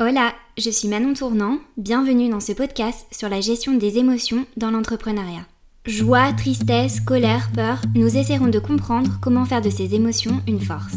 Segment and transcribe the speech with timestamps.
[0.00, 4.72] Hola, je suis Manon Tournant, bienvenue dans ce podcast sur la gestion des émotions dans
[4.72, 5.46] l'entrepreneuriat.
[5.86, 10.96] Joie, tristesse, colère, peur, nous essaierons de comprendre comment faire de ces émotions une force.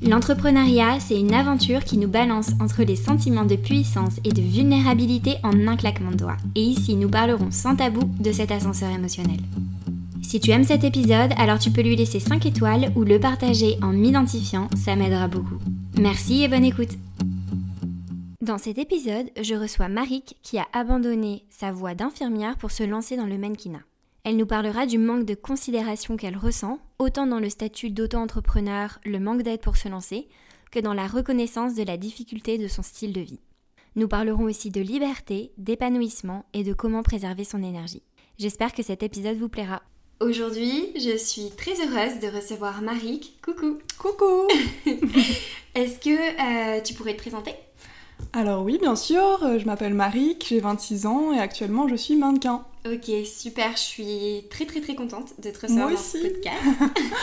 [0.00, 5.38] L'entrepreneuriat, c'est une aventure qui nous balance entre les sentiments de puissance et de vulnérabilité
[5.42, 6.36] en un claquement de doigts.
[6.54, 9.40] Et ici, nous parlerons sans tabou de cet ascenseur émotionnel.
[10.22, 13.76] Si tu aimes cet épisode, alors tu peux lui laisser 5 étoiles ou le partager
[13.82, 15.58] en m'identifiant, ça m'aidera beaucoup.
[15.98, 16.96] Merci et bonne écoute
[18.46, 23.16] dans cet épisode, je reçois Marik qui a abandonné sa voie d'infirmière pour se lancer
[23.16, 23.82] dans le mannequinat.
[24.22, 29.18] Elle nous parlera du manque de considération qu'elle ressent, autant dans le statut d'auto-entrepreneur, le
[29.18, 30.28] manque d'aide pour se lancer,
[30.70, 33.40] que dans la reconnaissance de la difficulté de son style de vie.
[33.96, 38.04] Nous parlerons aussi de liberté, d'épanouissement et de comment préserver son énergie.
[38.38, 39.82] J'espère que cet épisode vous plaira.
[40.20, 43.38] Aujourd'hui, je suis très heureuse de recevoir Marik.
[43.42, 44.46] Coucou Coucou
[45.74, 47.52] Est-ce que euh, tu pourrais te présenter?
[48.32, 52.16] Alors oui, bien sûr, euh, je m'appelle Marie, j'ai 26 ans et actuellement je suis
[52.16, 52.64] mannequin.
[52.84, 56.62] Ok, super, je suis très très très contente de te recevoir dans ce podcast.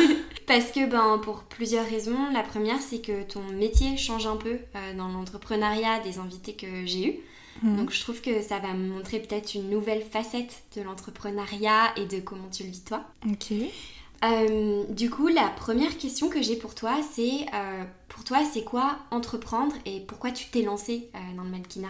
[0.47, 2.17] Parce que ben, pour plusieurs raisons.
[2.33, 6.85] La première, c'est que ton métier change un peu euh, dans l'entrepreneuriat des invités que
[6.85, 7.19] j'ai eus.
[7.61, 7.78] Mhm.
[7.78, 12.05] Donc je trouve que ça va me montrer peut-être une nouvelle facette de l'entrepreneuriat et
[12.05, 13.03] de comment tu le vis toi.
[13.30, 13.53] Ok.
[14.23, 17.45] Euh, du coup, la première question que j'ai pour toi, c'est
[18.07, 21.89] pour toi, c'est quoi entreprendre et pourquoi tu t'es lancé euh, dans le mannequinat?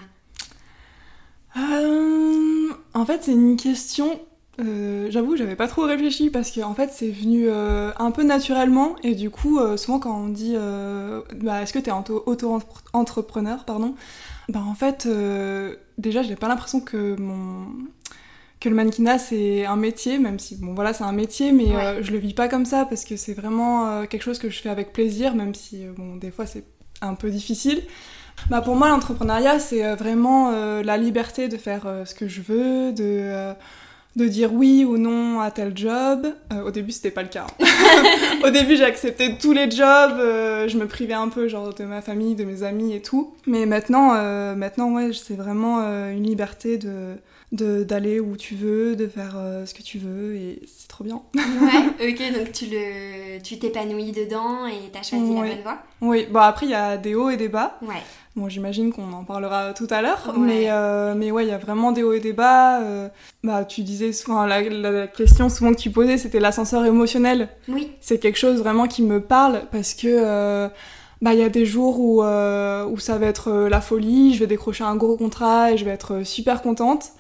[1.57, 4.19] Euh, En fait, c'est une question.
[4.59, 8.23] Euh, J'avoue, j'avais pas trop réfléchi parce que en fait, c'est venu euh, un peu
[8.23, 10.55] naturellement et du coup, souvent quand on dit,
[11.35, 13.95] bah, est-ce que t'es auto-entrepreneur, pardon,
[14.49, 15.07] bah en fait,
[15.97, 17.67] déjà, j'ai pas l'impression que mon
[18.63, 22.01] que le mannequinat c'est un métier, même si bon voilà c'est un métier, mais euh,
[22.01, 24.61] je le vis pas comme ça parce que c'est vraiment euh, quelque chose que je
[24.61, 26.63] fais avec plaisir, même si euh, bon des fois c'est
[27.01, 27.83] un peu difficile.
[28.49, 30.49] Bah pour moi l'entrepreneuriat c'est vraiment
[30.81, 33.53] la liberté de faire ce que je veux, de
[34.15, 36.27] de dire oui ou non à tel job.
[36.65, 37.45] au début, c'était pas le cas.
[37.59, 38.43] Hein.
[38.47, 40.17] au début, j'ai accepté tous les jobs.
[40.17, 43.35] je me privais un peu, genre, de ma famille, de mes amis et tout.
[43.45, 44.13] Mais maintenant,
[44.55, 47.15] maintenant, ouais, c'est vraiment une liberté de,
[47.53, 51.21] d'aller où tu veux, de faire euh, ce que tu veux et c'est trop bien.
[51.35, 55.77] ouais, ok, donc tu le tu t'épanouis dedans et t'as choisi la bonne voie.
[56.01, 57.77] Oui, bon après il y a des hauts et des bas.
[57.81, 58.01] Ouais.
[58.35, 61.59] Bon, j'imagine qu'on en parlera tout à l'heure, mais, euh, mais ouais, il y a
[61.59, 62.81] vraiment des hauts et des bas.
[62.81, 63.07] Euh,
[63.43, 67.49] bah, tu disais, souvent, la, la, question souvent que tu posais, c'était l'ascenseur émotionnel.
[67.67, 67.91] Oui.
[68.01, 70.67] C'est quelque chose vraiment qui me parle parce que
[71.23, 74.33] bah il y a des jours où, euh, où ça va être euh, la folie,
[74.33, 77.11] je vais décrocher un gros contrat et je vais être euh, super contente.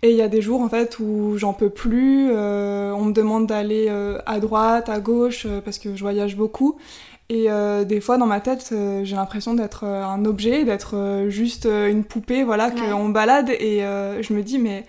[0.00, 3.46] Et il y a des jours en fait où j'en peux plus, on me demande
[3.46, 3.92] d'aller
[4.24, 6.78] à droite, à gauche parce que je voyage beaucoup.
[7.28, 7.48] Et
[7.84, 12.70] des fois dans ma tête, j'ai l'impression d'être un objet, d'être juste une poupée, voilà,
[12.70, 13.50] qu'on balade.
[13.50, 14.86] Et je me dis mais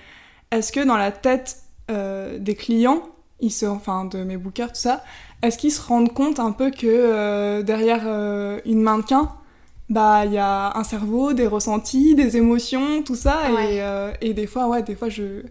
[0.52, 1.58] est-ce que dans la tête
[1.90, 3.02] des clients,
[3.42, 5.04] ils se, enfin de mes bookers, tout ça,
[5.42, 9.32] est-ce qu'ils se rendent compte un peu que euh, derrière euh, une mannequin,
[9.90, 14.34] bah il y a un cerveau, des ressentis, des émotions, tout ça, et, euh, et,
[14.34, 15.42] des fois, ouais, des fois je,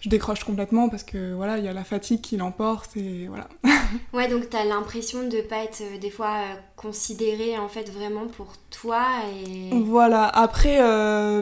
[0.00, 3.48] je décroche complètement parce que voilà, il y a la fatigue qui l'emporte et voilà.
[4.14, 6.36] ouais, donc tu as l'impression de pas être des fois
[6.76, 9.04] considéré en fait vraiment pour toi
[9.46, 9.70] et.
[9.82, 10.78] Voilà, après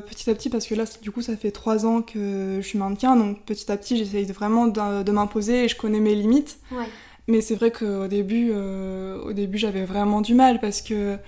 [0.01, 2.79] petit à petit, parce que là du coup ça fait trois ans que je suis
[2.79, 6.59] mannequin, donc petit à petit j'essaye vraiment de, de m'imposer et je connais mes limites.
[6.73, 6.87] Ouais.
[7.29, 11.19] Mais c'est vrai qu'au début, euh, au début j'avais vraiment du mal parce que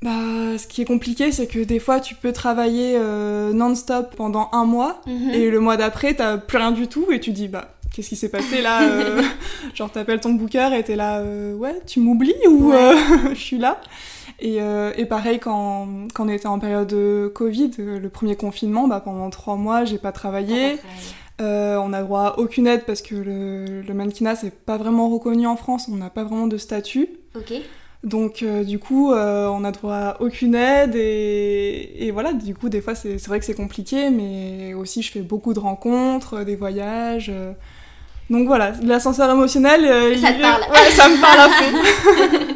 [0.00, 0.10] bah,
[0.56, 4.64] ce qui est compliqué, c'est que des fois, tu peux travailler euh, non-stop pendant un
[4.64, 5.30] mois mhm.
[5.30, 8.16] et le mois d'après, t'as plus rien du tout et tu dis, bah, qu'est-ce qui
[8.16, 9.22] s'est passé là euh,
[9.74, 12.72] Genre, t'appelles ton booker et t'es là, ouais, tu m'oublies ou
[13.28, 13.80] je suis là
[14.40, 14.58] et,
[14.96, 19.30] et, pareil, quand, quand, on était en période de Covid, le premier confinement, bah, pendant
[19.30, 20.78] trois mois, j'ai pas travaillé.
[21.42, 25.08] Euh, on n'a droit à aucune aide parce que le, le mannequinat c'est pas vraiment
[25.08, 27.08] reconnu en France, on n'a pas vraiment de statut.
[27.36, 27.52] Ok.
[28.04, 32.68] Donc euh, du coup, euh, on a droit à aucune aide et, voilà, du coup
[32.68, 36.56] des fois c'est vrai que c'est compliqué, mais aussi je fais beaucoup de rencontres, des
[36.56, 37.32] voyages.
[38.30, 40.62] Donc voilà, l'ascenseur émotionnel, ça te parle.
[40.62, 42.54] Ouais, ça me parle à fond.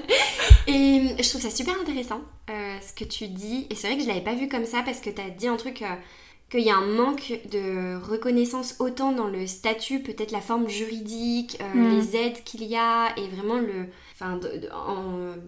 [0.68, 4.08] et je trouve ça super intéressant ce que tu dis, et c'est vrai que je
[4.08, 5.82] l'avais pas vu comme ça parce que tu as dit un truc
[6.50, 11.58] qu'il y a un manque de reconnaissance autant dans le statut, peut-être la forme juridique,
[11.60, 11.96] euh, mm.
[11.96, 14.40] les aides qu'il y a et vraiment le enfin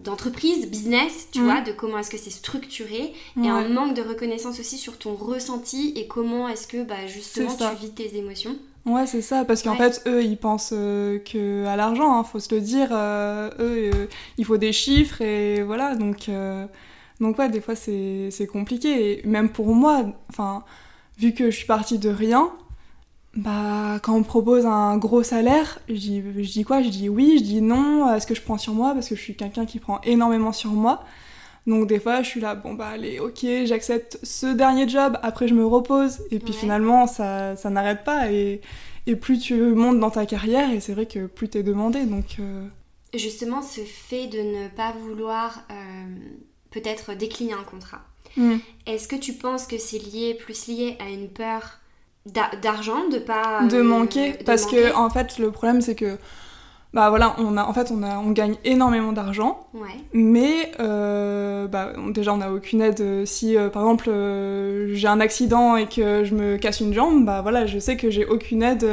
[0.03, 1.43] d'entreprise, business, tu mm.
[1.43, 5.15] vois, de comment est-ce que c'est structuré et un manque de reconnaissance aussi sur ton
[5.15, 8.55] ressenti et comment est-ce que bah, justement tu vis tes émotions.
[8.85, 12.39] Ouais, c'est ça, parce qu'en fait, eux, ils pensent euh, que à l'argent, hein, faut
[12.39, 12.89] se le dire.
[12.91, 14.07] Euh, eux,
[14.37, 16.29] il faut des chiffres et voilà, donc
[17.19, 19.23] Donc ouais, des fois c'est compliqué.
[19.23, 20.63] Et même pour moi, enfin,
[21.19, 22.51] vu que je suis partie de rien,
[23.35, 26.81] bah quand on me propose un gros salaire, je dis, je dis quoi?
[26.81, 28.93] Je dis oui, je dis non, est-ce que je prends sur moi?
[28.93, 31.03] Parce que je suis quelqu'un qui prend énormément sur moi.
[31.67, 35.47] Donc des fois, je suis là, bon bah allez, ok, j'accepte ce dernier job, après
[35.47, 36.19] je me repose.
[36.31, 38.31] Et puis finalement, ça, ça n'arrête pas.
[38.31, 38.61] Et,
[39.05, 42.05] et, plus tu montes dans ta carrière, et c'est vrai que plus t'es demandé.
[42.05, 42.37] Donc...
[42.39, 42.67] Euh,
[43.13, 46.05] Justement, ce fait de ne pas vouloir euh,
[46.71, 48.01] peut-être décliner un contrat,
[48.37, 48.57] mm.
[48.87, 51.79] est-ce que tu penses que c'est lié, plus lié à une peur
[52.61, 53.63] d'argent, de pas...
[53.65, 56.17] de manquer, euh, parce que en fait, le problème c'est que
[56.91, 59.67] bah voilà, on a, en fait, on, a, on gagne énormément d'argent,
[60.11, 63.25] mais euh, bah, déjà, on n'a aucune aide.
[63.25, 67.25] Si, euh, par exemple, euh, j'ai un accident et que je me casse une jambe,
[67.25, 68.87] bah voilà, je sais que j'ai aucune aide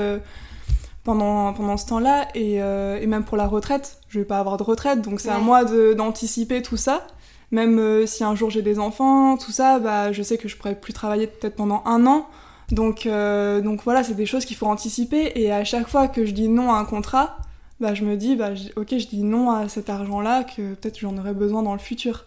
[1.04, 4.62] pendant, pendant ce temps-là, et, et, même pour la retraite, je vais pas avoir de
[4.62, 7.06] retraite, donc c'est à moi d'anticiper tout ça.
[7.50, 10.74] Même si un jour j'ai des enfants, tout ça, bah, je sais que je pourrais
[10.74, 12.26] plus travailler peut-être pendant un an.
[12.70, 16.32] Donc, donc voilà, c'est des choses qu'il faut anticiper, et à chaque fois que je
[16.32, 17.38] dis non à un contrat,
[17.78, 21.16] bah, je me dis, bah, ok, je dis non à cet argent-là, que peut-être j'en
[21.18, 22.24] aurais besoin dans le futur.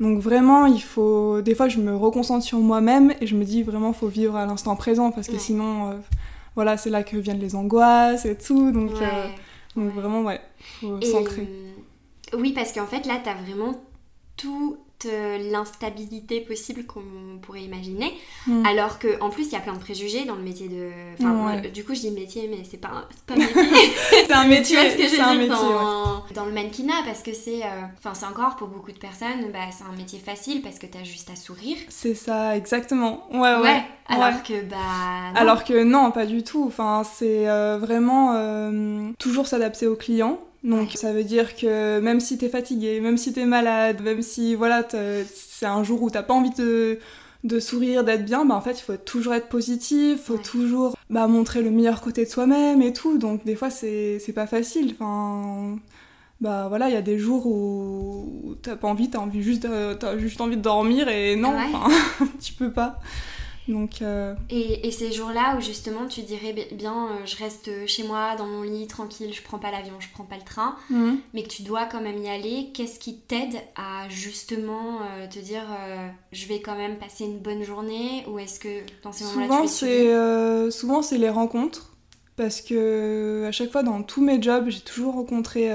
[0.00, 1.42] Donc vraiment, il faut...
[1.42, 4.36] Des fois, je me reconcentre sur moi-même et je me dis vraiment, il faut vivre
[4.36, 5.94] à l'instant présent, parce que sinon, euh,
[6.54, 8.72] voilà, c'est là que viennent les angoisses et tout.
[8.72, 9.26] Donc, euh,
[9.76, 10.40] donc vraiment, ouais,
[10.80, 11.46] faut s'ancrer.
[11.46, 13.74] Euh, oui, parce qu'en fait, là, t'as vraiment
[14.36, 14.78] tout
[15.50, 18.14] l'instabilité possible qu'on pourrait imaginer.
[18.46, 18.64] Hmm.
[18.66, 20.90] Alors que en plus, il y a plein de préjugés dans le métier de.
[21.18, 23.62] Enfin, du coup, je dis métier, mais c'est pas, pas un métier.
[24.26, 24.90] c'est un métier.
[24.90, 27.62] ce que je veux dans, dans, le mannequinat Parce que c'est.
[27.62, 30.86] Euh, enfin, c'est encore pour beaucoup de personnes, bah, c'est un métier facile parce que
[30.86, 31.76] t'as juste à sourire.
[31.88, 33.26] C'est ça, exactement.
[33.32, 33.82] Ouais, ouais.
[34.08, 34.76] alors que, bah.
[35.34, 36.64] Alors que non, pas du tout.
[36.66, 40.40] Enfin, c'est euh, vraiment euh, toujours s'adapter aux clients.
[40.66, 44.56] Donc ça veut dire que même si t'es fatigué, même si t'es malade, même si
[44.56, 44.84] voilà
[45.32, 46.98] c'est un jour où t'as pas envie de,
[47.44, 51.28] de sourire, d'être bien, bah en fait il faut toujours être positif, faut toujours bah,
[51.28, 53.16] montrer le meilleur côté de soi-même et tout.
[53.16, 54.96] Donc des fois c'est pas facile.
[54.98, 55.78] Enfin
[56.40, 60.18] bah voilà, il y a des jours où t'as pas envie, t'as envie juste, as
[60.18, 61.54] juste envie de dormir et non,
[62.42, 62.98] tu peux pas.
[63.68, 68.04] Donc, euh, et, et, ces jours-là où justement tu dirais bien euh, je reste chez
[68.04, 71.18] moi dans mon lit tranquille, je prends pas l'avion, je prends pas le train, mhm.
[71.34, 75.40] mais que tu dois quand même y aller, qu'est-ce qui t'aide à justement euh, te
[75.40, 75.64] dire
[76.30, 79.68] je vais quand même passer une bonne journée ou est-ce que dans ces moments-là tu
[79.68, 81.92] c'est Souvent c'est les rencontres
[82.36, 85.70] parce que à chaque fois dans tous mes jobs j'ai toujours rencontré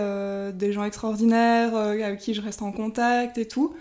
[0.53, 3.75] des gens extraordinaires avec qui je reste en contact et tout.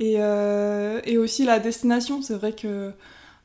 [0.00, 2.92] Et, et aussi la destination, c'est vrai que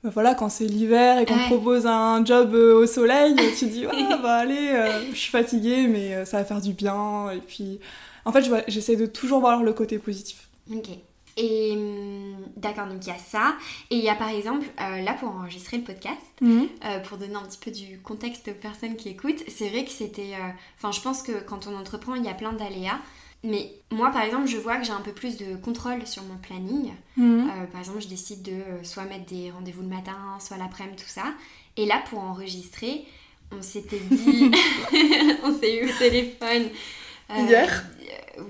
[0.03, 3.65] bah voilà, quand c'est l'hiver et qu'on te propose un job euh, au soleil, tu
[3.65, 7.29] dis ah bah allez, euh, je suis fatiguée mais euh, ça va faire du bien
[7.31, 7.79] et puis
[8.23, 10.47] en fait j'essaie de toujours voir le côté positif.
[10.73, 10.87] Ok.
[11.35, 13.55] Et hum, d'accord, donc il y a ça.
[13.91, 16.67] Et il y a par exemple, là pour enregistrer le podcast, mhm.
[17.07, 20.33] pour donner un petit peu du contexte aux personnes qui écoutent, c'est vrai que c'était.
[20.77, 22.99] Enfin, je pense que quand on entreprend, il y a plein d'aléas.
[23.43, 26.37] Mais moi, par exemple, je vois que j'ai un peu plus de contrôle sur mon
[26.37, 26.91] planning.
[27.15, 27.49] Mhm.
[27.49, 31.01] Euh, par exemple, je décide de euh, soit mettre des rendez-vous le matin, soit l'après-midi,
[31.01, 31.33] tout ça.
[31.77, 33.05] Et là, pour enregistrer,
[33.51, 34.51] on s'était dit,
[35.43, 36.69] on s'est eu au téléphone.
[37.31, 37.85] Euh, Hier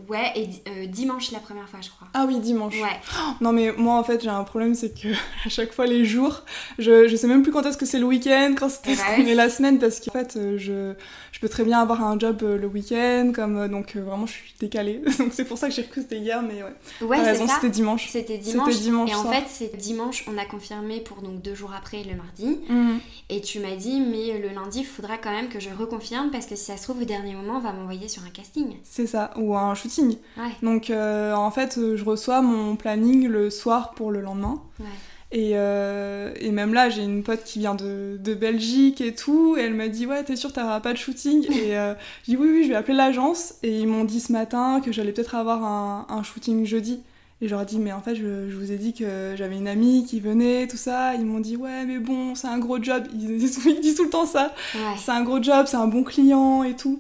[0.08, 2.08] Ouais, et euh, dimanche la première fois, je crois.
[2.14, 2.76] Ah oui, dimanche.
[2.76, 3.00] Ouais.
[3.42, 5.10] non, mais moi, en fait, j'ai un problème, c'est que
[5.46, 6.44] à chaque fois, les jours,
[6.78, 9.50] je, je sais même plus quand est-ce que c'est le week-end, quand c'est eh la
[9.50, 10.94] semaine, parce qu'en fait, euh, je,
[11.32, 14.56] je peux très bien avoir un job euh, le week-end, comme donc vraiment, je suis
[14.60, 15.02] décalée.
[15.20, 17.08] donc c'est pour ça que j'ai cru que c'était hier, mais ouais.
[17.08, 18.08] Ouais, raison, c'était dimanche.
[18.10, 18.78] C'était dimanche.
[18.78, 19.12] dimanche.
[19.12, 22.60] Et en fait, c'est dimanche, on a confirmé pour donc deux jours après, le mardi.
[22.68, 23.00] Mhm.
[23.30, 26.46] Et tu m'as dit, mais le lundi, il faudra quand même que je reconfirme, parce
[26.46, 28.78] que si ça se trouve, au dernier moment, on va m'envoyer sur un casting.
[28.84, 30.18] C'est ça, ou un shooting.
[30.38, 30.52] Ouais.
[30.62, 34.62] Donc euh, en fait, euh, je reçois mon planning le soir pour le lendemain.
[34.80, 34.86] Ouais.
[35.32, 39.56] Et, euh, et, même là, j'ai une pote qui vient de, de, Belgique et tout,
[39.58, 41.46] et elle m'a dit Ouais, t'es sûre, t'auras pas de shooting?
[41.52, 41.94] Et euh,
[42.26, 43.54] j'ai dit Oui, oui, je vais appeler l'agence.
[43.62, 47.02] Et ils m'ont dit ce matin que j'allais peut-être avoir un, un, shooting jeudi.
[47.42, 49.56] Et je leur ai dit Mais en fait, je, je vous ai dit que j'avais
[49.56, 51.14] une amie qui venait, tout ça.
[51.14, 53.04] Ils m'ont dit Ouais, mais bon, c'est un gros job.
[53.14, 54.52] Ils, ils disent tout le temps ça.
[54.74, 54.96] Ouais.
[54.98, 57.00] C'est un gros job, c'est un bon client et tout.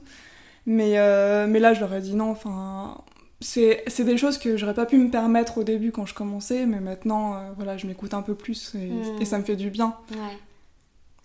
[0.65, 2.97] Mais, euh, mais là, je leur ai dit non, enfin,
[3.41, 6.79] c'est des choses que j'aurais pas pu me permettre au début quand je commençais, mais
[6.79, 9.21] maintenant, euh, voilà, je m'écoute un peu plus et, Hmm.
[9.21, 9.95] et, ça me fait du bien.
[10.11, 10.37] Ouais.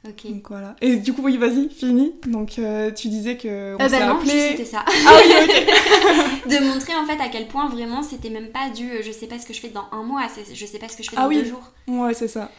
[0.07, 0.31] Ok.
[0.31, 0.77] Donc voilà.
[0.83, 2.13] Et du coup, oui, vas-y, fini.
[2.27, 3.75] Donc euh, tu disais que.
[3.79, 4.85] On euh, bah non, c'était ça.
[4.87, 6.51] Ah oui, ok.
[6.51, 9.39] de montrer en fait à quel point vraiment c'était même pas du je sais pas
[9.39, 11.23] ce que je fais dans un mois, je sais pas ce que je fais ah
[11.23, 11.39] dans oui.
[11.39, 11.73] deux jours.
[11.89, 12.51] Ouais, c'est ça.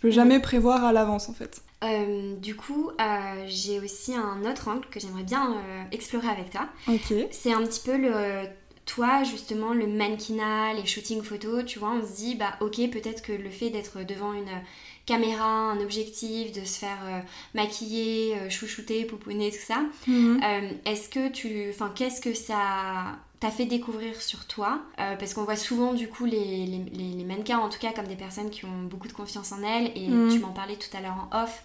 [0.00, 1.60] Je peux jamais prévoir à l'avance en fait.
[1.84, 6.48] Euh, du coup, euh, j'ai aussi un autre angle que j'aimerais bien euh, explorer avec
[6.48, 6.68] toi.
[6.88, 7.12] Ok.
[7.30, 8.46] C'est un petit peu le
[8.86, 13.22] toi, justement, le mannequinat, les shootings photos, tu vois, on se dit, bah ok, peut-être
[13.22, 14.48] que le fait d'être devant une
[15.14, 17.20] caméra, un objectif, de se faire euh,
[17.54, 20.40] maquiller, euh, chouchouter, pouponner, tout ça, Mhm.
[20.42, 21.68] euh, est-ce que tu...
[21.70, 22.56] Enfin, qu'est-ce que ça
[23.40, 24.80] t'a fait découvrir sur toi?
[25.00, 27.92] Euh, Parce qu'on voit souvent, du coup, les, les, les- les mannequins, en tout cas,
[27.92, 30.28] comme des personnes qui ont beaucoup de confiance en elles, et Mhm.
[30.32, 31.62] tu m'en parlais tout à l'heure en off.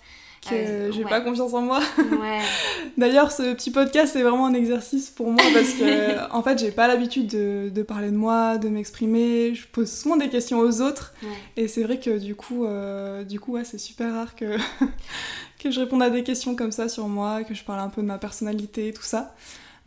[0.49, 1.09] Que Euh, j'ai ouais.
[1.09, 1.79] pas confiance en moi.
[1.97, 2.39] Ouais,
[2.97, 6.71] D'ailleurs, ce petit podcast, c'est vraiment un exercice pour moi parce que, en fait, j'ai
[6.71, 9.53] pas l'habitude de, de parler de moi, de m'exprimer.
[9.55, 11.13] Je pose souvent des questions aux autres.
[11.23, 11.29] ouais.
[11.57, 14.57] Et c'est vrai que du coup, euh, du coup ouais, c'est super rare que,
[15.59, 18.01] que je réponde à des questions comme ça sur moi, que je parle un peu
[18.01, 19.33] de ma personnalité, tout ça.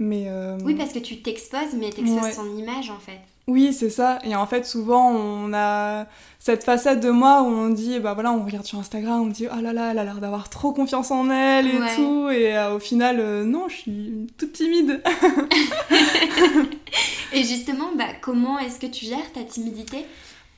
[0.00, 3.20] Mais euh, Oui, parce que tu t'exposes, mais t'exposes ton image, en fait.
[3.48, 4.20] Oui, c'est ça.
[4.24, 6.06] Et en fait, souvent, on a
[6.38, 9.48] cette facette de moi où on dit, bah voilà, on regarde sur Instagram, on dit,
[9.50, 11.94] oh là là, elle a l'air d'avoir trop confiance en elle et Ouais.
[11.96, 12.28] tout.
[12.30, 15.02] Et euh, au final, euh, non, je suis toute timide.
[17.32, 20.06] Et justement, bah, comment est-ce que tu gères ta timidité?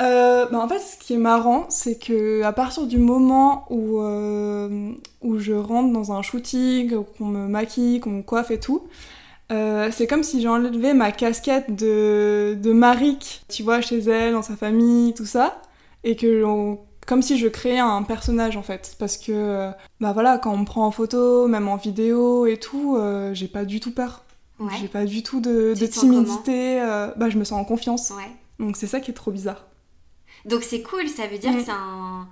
[0.03, 4.01] Euh, bah en fait, ce qui est marrant, c'est que à partir du moment où,
[4.01, 8.83] euh, où je rentre dans un shooting, qu'on me maquille, qu'on me coiffe et tout,
[9.51, 14.43] euh, c'est comme si j'enlevais ma casquette de, de Marik, tu vois, chez elle, dans
[14.43, 15.61] sa famille, tout ça,
[16.05, 20.13] et que on- comme si je créais un personnage en fait, parce que euh, bah
[20.13, 23.65] voilà, quand on me prend en photo, même en vidéo et tout, euh, j'ai pas
[23.65, 24.23] du tout peur.
[24.61, 24.71] Ouais.
[24.81, 28.11] J'ai pas du tout de, timidité, euh, bah je me sens en confiance.
[28.11, 28.31] Ouais.
[28.65, 29.65] Donc c'est ça qui est trop bizarre.
[30.45, 31.57] Donc c'est cool, ça veut dire Mm.
[31.57, 32.29] que c'est un,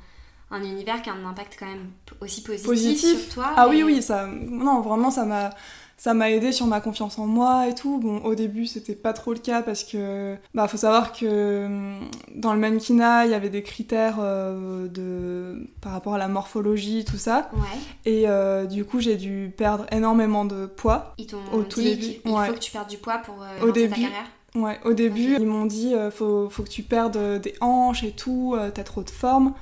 [0.51, 1.87] un univers qui a un impact quand même
[2.21, 3.25] aussi positif, Positif.
[3.25, 3.47] sur toi.
[3.57, 5.51] Ah et- oui, oui, ça, non, vraiment, ça m'a,
[5.99, 7.99] ça m'a aidé sur ma confiance en moi et tout.
[7.99, 12.09] Bon, au début, c'était pas trop le cas parce que, bah, faut savoir que hum,
[12.37, 17.05] dans le mannequinat, il y avait des critères euh, de, par rapport à la morphologie,
[17.05, 17.51] tout ça.
[17.53, 21.15] Ouais, Et euh, du coup, j'ai dû perdre énormément de poids.
[21.19, 22.47] ils t'ont Au tout dit début, qu'il ouais.
[22.47, 24.01] faut que tu perdes du poids pour euh, Au lancer ta début.
[24.03, 24.27] carrière.
[24.55, 28.13] Ouais, au début, ils m'ont dit euh, faut, faut que tu perdes des hanches et
[28.13, 29.53] tout, t'as trop de forme.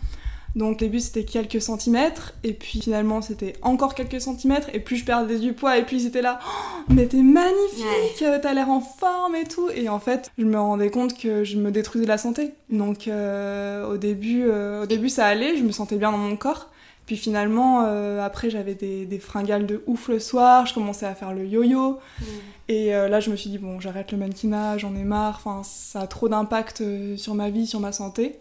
[0.57, 4.97] Donc au début c'était quelques centimètres, et puis finalement c'était encore quelques centimètres, et plus
[4.97, 8.81] je perdais du poids, et puis c'était là, Oh, mais t'es magnifique, t'as l'air en
[8.81, 9.69] forme et tout.
[9.75, 12.55] Et en fait, je me rendais compte que je me détruisais la santé.
[12.71, 16.37] Donc euh, au, début, euh, au début ça allait, je me sentais bien dans mon
[16.37, 16.71] corps.
[17.07, 21.15] Puis finalement, euh, après j'avais des, des fringales de ouf le soir, je commençais à
[21.15, 22.01] faire le yo-yo.
[22.21, 22.25] Mm.
[22.69, 25.63] Et euh, là, je me suis dit, bon, j'arrête le mannequinat, j'en ai marre, enfin,
[25.63, 28.39] ça a trop d'impact euh, sur ma vie, sur ma santé.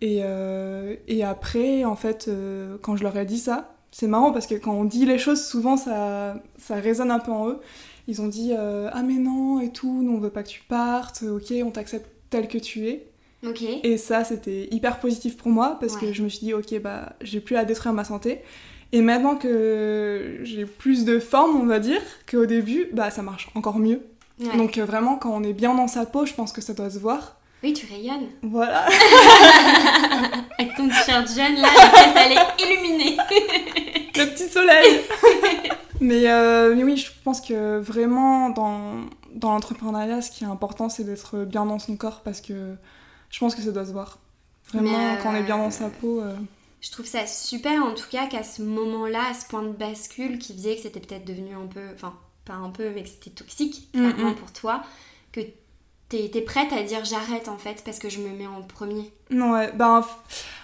[0.00, 4.30] Et, euh, et après, en fait, euh, quand je leur ai dit ça, c'est marrant
[4.32, 7.58] parce que quand on dit les choses, souvent ça, ça résonne un peu en eux.
[8.08, 10.62] Ils ont dit, euh, ah mais non, et tout, nous on veut pas que tu
[10.68, 13.06] partes, ok, on t'accepte tel que tu es.
[13.46, 13.62] Ok.
[13.82, 16.00] Et ça, c'était hyper positif pour moi parce Ouais.
[16.08, 18.40] que je me suis dit, ok, bah, j'ai plus à détruire ma santé.
[18.92, 22.00] Et maintenant que j'ai plus de forme, on va dire,
[22.30, 24.00] qu'au début, bah, ça marche encore mieux.
[24.40, 24.56] Ouais.
[24.56, 26.98] Donc, vraiment, quand on est bien dans sa peau, je pense que ça doit se
[26.98, 27.36] voir.
[27.62, 28.28] Oui, tu rayonnes.
[28.42, 28.86] Voilà.
[30.58, 31.68] Avec ton t-shirt jaune, là,
[32.16, 33.16] elle est illuminée.
[34.14, 35.00] Le petit soleil.
[36.00, 40.88] mais, euh, mais oui, je pense que vraiment, dans, dans l'entrepreneuriat, ce qui est important,
[40.88, 42.74] c'est d'être bien dans son corps parce que
[43.30, 44.18] je pense que ça doit se voir.
[44.72, 46.20] Vraiment, euh, quand on est bien dans sa peau.
[46.20, 46.34] euh,
[46.80, 50.38] Je trouve ça super, en tout cas, qu'à ce moment-là, à ce point de bascule
[50.38, 51.80] qui faisait que c'était peut-être devenu un peu...
[51.94, 54.36] Enfin, pas un peu, mais que c'était toxique, Mm, clairement, mm.
[54.36, 54.82] pour toi,
[55.32, 55.40] que
[56.08, 59.10] t'es prête à dire j'arrête, en fait, parce que je me mets en premier?
[59.30, 60.06] Non, ouais, ben, f-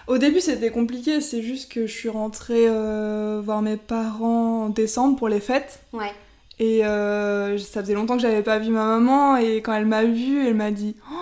[0.07, 4.69] au début c'était compliqué, c'est juste que je suis rentrée euh, voir mes parents en
[4.69, 5.81] décembre pour les fêtes.
[5.93, 6.13] Ouais.
[6.59, 10.05] Et euh, ça faisait longtemps que j'avais pas vu ma maman, et quand elle m'a
[10.05, 11.15] vue, elle m'a dit Oh,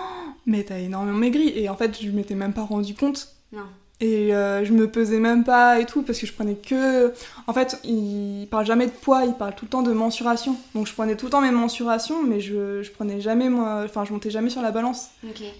[0.45, 1.51] Mais t'as énormément maigri.
[1.55, 3.27] Et en fait, je m'étais même pas rendu compte.
[3.51, 3.65] Non.
[4.03, 7.13] Et euh, je me pesais même pas et tout, parce que je prenais que.
[7.45, 10.55] En fait, il parle jamais de poids, il parle tout le temps de mensuration.
[10.73, 13.83] Donc je prenais tout le temps mes mensurations, mais je, je prenais jamais, moi.
[13.85, 15.09] Enfin, je montais jamais sur la balance.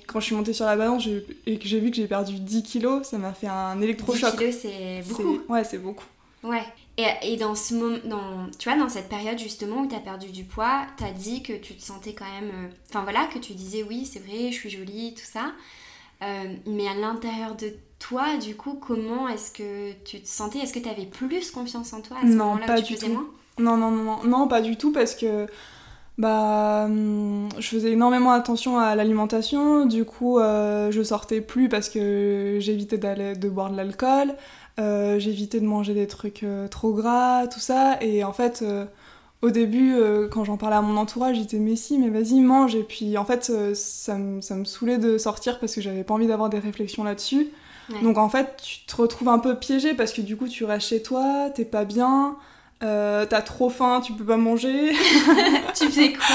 [0.08, 1.08] Quand je suis montée sur la balance
[1.46, 4.36] et que j'ai vu que j'ai perdu 10 kilos, ça m'a fait un 10 électrochoc.
[4.38, 5.40] kilos, c'est beaucoup.
[5.48, 6.06] Ouais, c'est beaucoup.
[6.44, 6.64] Ouais.
[6.98, 10.00] Et, et dans ce moment, dans, tu vois, dans cette période justement où tu as
[10.00, 12.50] perdu du poids, tu as dit que tu te sentais quand même.
[12.50, 15.52] euh, Enfin voilà, que tu disais oui, c'est vrai, je suis jolie, tout ça.
[16.24, 20.60] Euh, mais à l'intérieur de toi, du coup, comment est-ce que tu te sentais?
[20.60, 22.96] Est-ce que tu avais plus confiance en toi à ce Non, moment-là pas tu du
[22.96, 23.10] faisais tout.
[23.10, 23.28] moins?
[23.60, 25.48] Non, non, non, non, non, pas du tout parce que
[26.18, 29.86] bah, hum, je faisais énormément attention à l'alimentation.
[29.86, 34.36] Du coup, euh, je sortais plus parce que j'évitais d'aller de boire de l'alcool.
[34.80, 37.98] euh, j'évitais de manger des trucs trop gras, tout ça.
[38.02, 38.64] Et en fait,
[39.42, 42.40] au début, euh, quand j'en parlais à mon entourage, je disais mais si, mais vas-y,
[42.42, 42.76] mange.
[42.76, 46.04] Et puis en fait, euh, ça, me- ça me saoulait de sortir parce que j'avais
[46.04, 47.48] pas envie d'avoir des réflexions là-dessus.
[47.92, 48.02] Ouais.
[48.04, 50.88] Donc en fait, tu te retrouves un peu piégé parce que du coup, tu restes
[50.88, 52.36] chez toi, t'es pas bien.
[52.84, 54.92] Euh, T'as trop faim, tu peux pas manger.
[55.76, 56.26] tu faisais quoi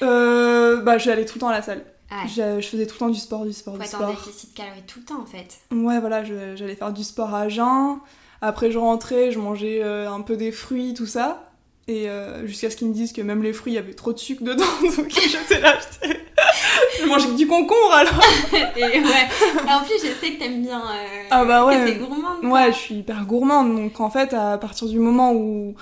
[0.00, 0.82] alors?
[0.82, 1.84] Bah, j'allais tout le temps à la salle.
[2.10, 3.98] Ah, Je, je faisais tout le temps du sport, du sport, faut du être en
[3.98, 4.10] sport.
[4.10, 5.60] déficit calorique tout le temps en fait.
[5.72, 7.98] Ouais, voilà, j'allais faire du sport à jeun.
[8.42, 11.51] Après, je rentrais, je mangeais un peu des fruits, tout ça.
[11.88, 14.12] Et euh, jusqu'à ce qu'ils me disent que même les fruits, il y avait trop
[14.12, 14.64] de sucre dedans.
[14.96, 16.20] Donc j'étais là, j'étais-
[17.00, 18.20] je mangeais que du concombre alors.
[18.76, 19.00] Et ouais.
[19.00, 20.80] Et en plus, je sais que t'aimes bien.
[20.80, 21.76] euh, Ah bah ouais.
[21.76, 22.40] Que t'es gourmande.
[22.40, 22.50] quoi.
[22.50, 23.74] Ouais, je suis hyper gourmande.
[23.74, 25.74] Donc en fait, à partir du moment où,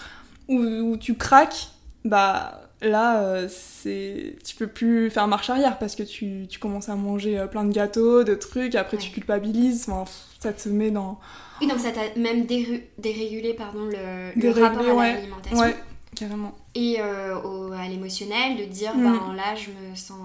[0.48, 1.68] où, où tu craques,
[2.06, 6.88] bah là, euh, c'est tu peux plus faire marche arrière parce que tu, tu commences
[6.88, 8.74] à manger euh, plein de gâteaux, de trucs.
[8.74, 9.86] Après, tu culpabilises.
[9.90, 10.10] Enfin,
[10.42, 11.20] ça te met dans.
[11.60, 12.46] Oui, donc ça t'a même
[12.96, 15.12] dérégulé pardon, le, rapport à ouais.
[15.12, 15.58] l'alimentation.
[15.58, 15.76] Ouais,
[16.14, 16.52] carrément.
[16.74, 19.02] Et euh, au- à l'émotionnel, de dire, Mm.
[19.02, 20.18] ben là, je me sens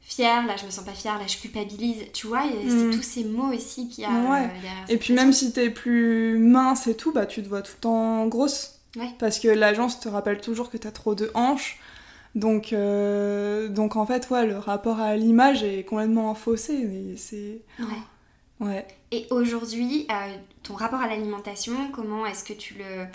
[0.00, 2.04] fière, là, je me sens pas fière, là, je culpabilise.
[2.12, 2.90] Tu vois, c'est Mm.
[2.90, 4.44] tous ces mots aussi qu'il y a Ouais.
[4.44, 7.62] euh, derrière Et puis même si t'es plus mince et tout, bah tu te vois
[7.62, 8.80] tout le temps grosse.
[8.96, 9.08] Ouais.
[9.18, 11.78] Parce que l'agence te rappelle toujours que t'as trop de hanches.
[12.34, 17.14] Donc, euh, donc en fait, ouais, le rapport à l'image est complètement faussé.
[17.16, 17.60] C'est...
[17.78, 18.66] Ouais.
[18.68, 18.86] Ouais.
[19.10, 20.14] Et aujourd'hui, euh,
[20.62, 23.06] ton rapport à l'alimentation, comment est-ce que tu le...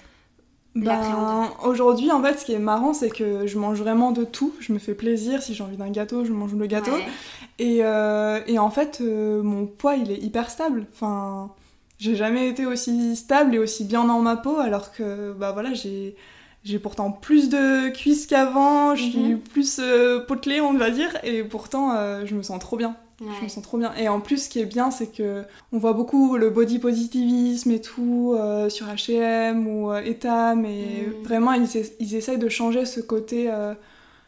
[0.86, 4.54] Ben, aujourd'hui, en fait, ce qui est marrant, c'est que je mange vraiment de tout.
[4.60, 5.42] Je me fais plaisir.
[5.42, 6.92] Si j'ai envie d'un gâteau, je mange le gâteau.
[6.92, 7.06] Ouais.
[7.60, 10.86] Et, euh, et en fait, euh, mon poids, il est hyper stable.
[10.94, 11.52] Enfin,
[11.98, 15.74] j'ai jamais été aussi stable et aussi bien dans ma peau, alors que, bah voilà,
[15.74, 16.16] j'ai,
[16.64, 19.40] j'ai pourtant plus de cuisses qu'avant, je suis Mhm.
[19.40, 22.96] plus euh, potelée, on va dire, et pourtant, euh, je me sens trop bien.
[23.20, 23.94] Je me sens trop bien.
[23.96, 27.72] Et en plus, ce qui est bien, c'est que on voit beaucoup le body positivisme
[27.72, 31.14] et tout euh, sur H&M ou euh, Etam, et Mhm.
[31.24, 31.68] vraiment, ils,
[32.00, 33.74] ils essayent de changer ce côté euh,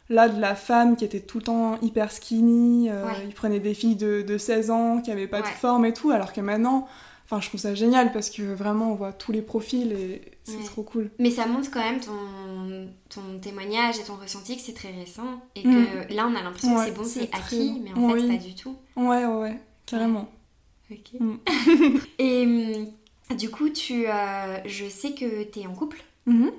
[0.10, 2.90] là de la femme qui était tout le temps hyper skinny.
[2.90, 3.26] euh, Ouais.
[3.28, 6.10] Ils prenaient des filles de, de 16 ans qui avaient pas de forme et tout,
[6.10, 6.88] alors que maintenant,
[7.32, 10.58] enfin, je trouve ça génial parce que vraiment, on voit tous les profils et c'est
[10.58, 10.64] Ouais.
[10.64, 11.12] trop cool.
[11.20, 15.42] Mais ça montre quand même ton, ton témoignage et ton ressenti que c'est très récent
[15.56, 16.14] et que Mm.
[16.16, 18.56] là on a l'impression que c'est bon, c'est très acquis, mais en fait pas du
[18.56, 18.76] tout.
[18.96, 20.30] Ouais, ouais, carrément.
[20.92, 21.20] Ok.
[21.20, 21.36] Mm.
[22.20, 26.52] et hum, du coup, tu, euh, je sais que tu es en couple Mhm.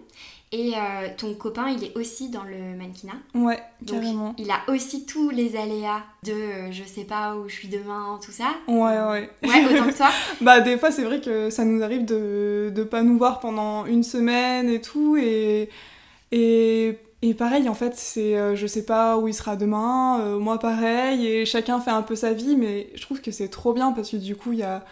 [0.52, 3.12] Et euh, ton copain il est aussi dans le mannequinat.
[3.34, 4.34] Ouais, Donc carrément.
[4.38, 8.18] il a aussi tous les aléas de euh, je sais pas où je suis demain,
[8.24, 8.48] tout ça.
[8.66, 9.30] Ouais, ouais.
[9.44, 10.08] Ouais, autant que toi.
[10.40, 13.86] Bah des fois c'est vrai que ça nous arrive de, de pas nous voir pendant
[13.86, 15.68] une semaine et tout et
[16.32, 20.58] et, et pareil en fait c'est euh, je sais pas où il sera demain moi
[20.58, 23.92] pareil et chacun fait un peu sa vie mais je trouve que c'est trop bien
[23.92, 24.84] parce que du coup il y a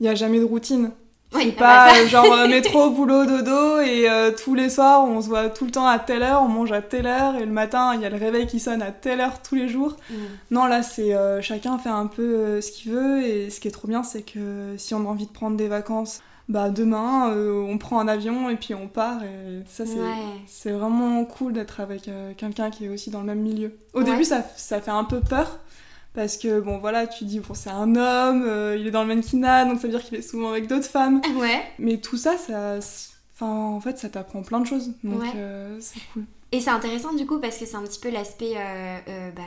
[0.00, 0.92] il y a jamais de routine
[1.32, 5.28] c'est pas bah genre euh, métro boulot dodo et euh, tous les soirs on se
[5.28, 7.92] voit tout le temps à telle heure on mange à telle heure et le matin
[7.94, 10.14] il y a le réveil qui sonne à telle heure tous les jours Mm.
[10.52, 13.22] non, là, c'est euh, chacun fait un peu euh, ce qu'il veut.
[13.22, 15.68] Et ce qui est trop bien, c'est que si on a envie de prendre des
[15.68, 19.22] vacances, bah demain, on prend un avion et puis on part.
[19.22, 19.84] Et ça,
[20.46, 20.78] c'est Ouais.
[20.78, 23.76] vraiment cool d'être avec quelqu'un qui est aussi dans le même milieu.
[23.92, 24.04] Au Ouais.
[24.04, 25.58] début, ça, ça fait un peu peur.
[26.18, 29.06] Parce que, bon, voilà, tu dis, bon, c'est un homme, euh, il est dans le
[29.06, 31.20] mannequinat, donc ça veut dire qu'il est souvent avec d'autres femmes.
[31.36, 31.62] Ouais.
[31.78, 32.78] Mais tout ça, ça.
[33.36, 34.90] Enfin, en fait, ça t'apprend plein de choses.
[35.04, 35.28] Donc, Ouais.
[35.36, 36.24] euh, c'est cool.
[36.50, 39.42] Et c'est intéressant du coup parce que c'est un petit peu l'aspect euh, bah,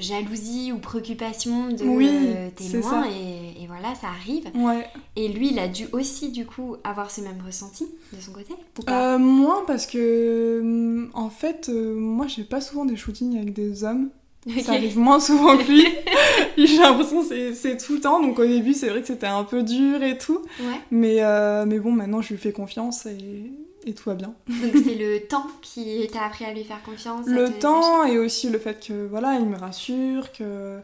[0.00, 2.10] jalousie ou préoccupation de Oui,
[2.56, 4.44] t'es loin et, et voilà, ça arrive.
[4.54, 4.86] Ouais.
[5.14, 8.52] Et lui, il a dû aussi du coup avoir ce même ressenti de son côté
[8.78, 9.16] ou pas?
[9.16, 14.10] Moins parce que hum, en fait moi j'ai pas souvent des shootings avec des hommes
[14.48, 14.60] Ok.
[14.60, 15.84] ça arrive moins souvent que lui
[16.56, 19.42] j'ai l'impression que c'est- tout le temps donc au début c'est vrai que c'était un
[19.44, 20.80] peu dur et tout Ouais.
[20.90, 23.50] mais, euh, mais bon maintenant je lui fais confiance et,
[23.86, 27.26] et tout va bien Donc c'est le temps qui t'a appris à lui faire confiance.
[27.26, 30.78] le te temps et aussi le fait que voilà il me rassure que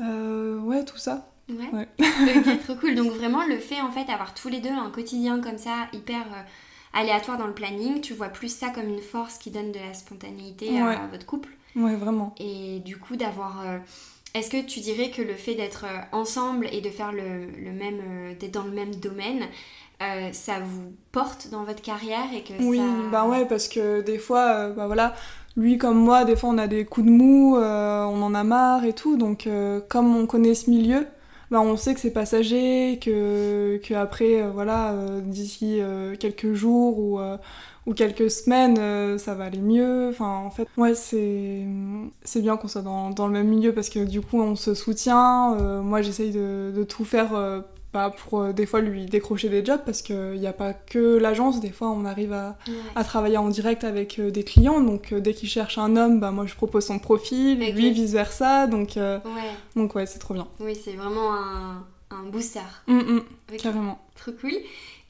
[0.00, 1.68] euh, ouais tout ça Ouais.
[1.72, 1.86] Ouais.
[2.36, 2.96] ok, trop cool.
[2.96, 6.22] Donc vraiment le fait en fait d'avoir tous les deux un quotidien comme ça hyper
[6.22, 6.42] euh,
[6.92, 9.94] aléatoire dans le planning, tu vois plus ça comme une force qui donne de la
[9.94, 10.96] spontanéité Ouais.
[10.96, 11.50] à votre couple?
[11.76, 12.34] Ouais vraiment.
[12.38, 13.62] Et du coup d'avoir...
[13.66, 13.78] euh,
[14.34, 17.72] Est-ce que tu dirais que le fait d'être euh, ensemble et de faire le, le
[17.72, 18.00] même...
[18.02, 19.44] euh, d'être dans le même domaine,
[20.02, 22.84] euh, ça vous porte dans votre carrière et que Oui, ça...
[23.10, 25.14] bah ouais, parce que des fois, euh, bah voilà,
[25.56, 28.44] lui comme moi, des fois on a des coups de mou, euh, on en a
[28.44, 29.48] marre et tout, donc
[29.88, 31.06] comme on connaît ce milieu,
[31.50, 35.80] bah on sait que c'est passager, que, que après, voilà, d'ici
[36.20, 37.18] quelques jours ou,
[37.86, 40.08] ou quelques semaines, euh, ça va aller mieux.
[40.10, 41.64] Enfin, en fait, ouais, c'est
[42.22, 44.74] c'est bien qu'on soit dans, dans le même milieu parce que du coup, on se
[44.74, 45.54] soutient.
[45.60, 47.34] Euh, moi, j'essaye de, de tout faire.
[47.34, 47.60] euh,
[47.92, 51.60] bah, pour des fois lui décrocher des jobs parce qu'il n'y a pas que l'agence,
[51.60, 52.74] des fois on arrive à, Ouais.
[52.94, 54.82] à travailler en direct avec des clients.
[54.82, 57.74] Donc dès qu'il cherche un homme, bah, moi je propose son profil, Ok.
[57.74, 58.66] lui vice versa.
[58.66, 59.20] Donc, Ouais.
[59.76, 60.46] donc ouais, c'est trop bien.
[60.60, 62.60] Oui, c'est vraiment un, un booster.
[62.86, 63.22] Mm, mm.
[63.62, 63.98] Carrément.
[64.14, 64.52] Trop cool.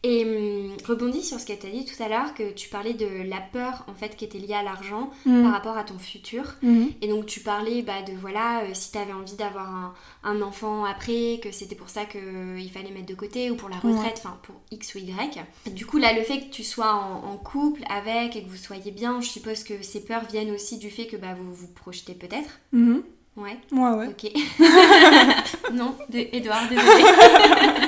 [0.02, 2.92] Et hum, rebondis sur ce que tu as dit tout à l'heure, que tu parlais
[2.94, 5.42] de la peur en fait qui était liée à l'argent Mm.
[5.42, 6.54] par rapport à ton futur.
[6.62, 6.90] Mhm.
[7.02, 10.42] Et donc tu parlais bah, de voilà, euh, si tu avais envie d'avoir un, un
[10.42, 14.16] enfant après, que c'était pour ça qu'il fallait mettre de côté ou pour la retraite,
[14.18, 15.40] enfin pour X ou Y.
[15.72, 18.56] Du coup là, le fait que tu sois en, en couple avec et que vous
[18.56, 21.68] soyez bien, je suppose que ces peurs viennent aussi du fait que bah, vous vous
[21.68, 22.60] projetez peut-être.
[22.72, 23.02] Mhm.
[23.36, 24.06] Ouais, Ouais, ouais.
[24.08, 24.30] ok.
[25.72, 27.04] non, de- Edouard, désolé.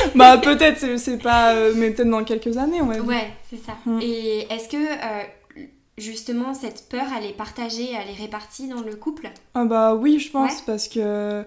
[0.14, 1.54] bah peut-être, c'est- pas...
[1.54, 3.04] euh, mais peut-être dans quelques années, dire.
[3.06, 3.76] Ouais, c'est ça.
[3.86, 3.98] Mm.
[4.02, 5.62] Et est-ce que euh,
[5.98, 9.30] justement cette peur, elle est partagée, elle est répartie dans le couple?
[9.54, 10.62] Ah bah oui, je pense, Ouais.
[10.66, 11.44] parce que...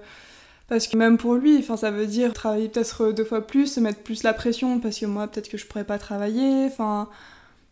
[0.69, 3.79] Parce que même pour lui, enfin, ça veut dire travailler peut-être deux fois plus, se
[3.79, 7.09] mettre plus la pression, parce que moi, peut-être que je pourrais pas travailler, enfin...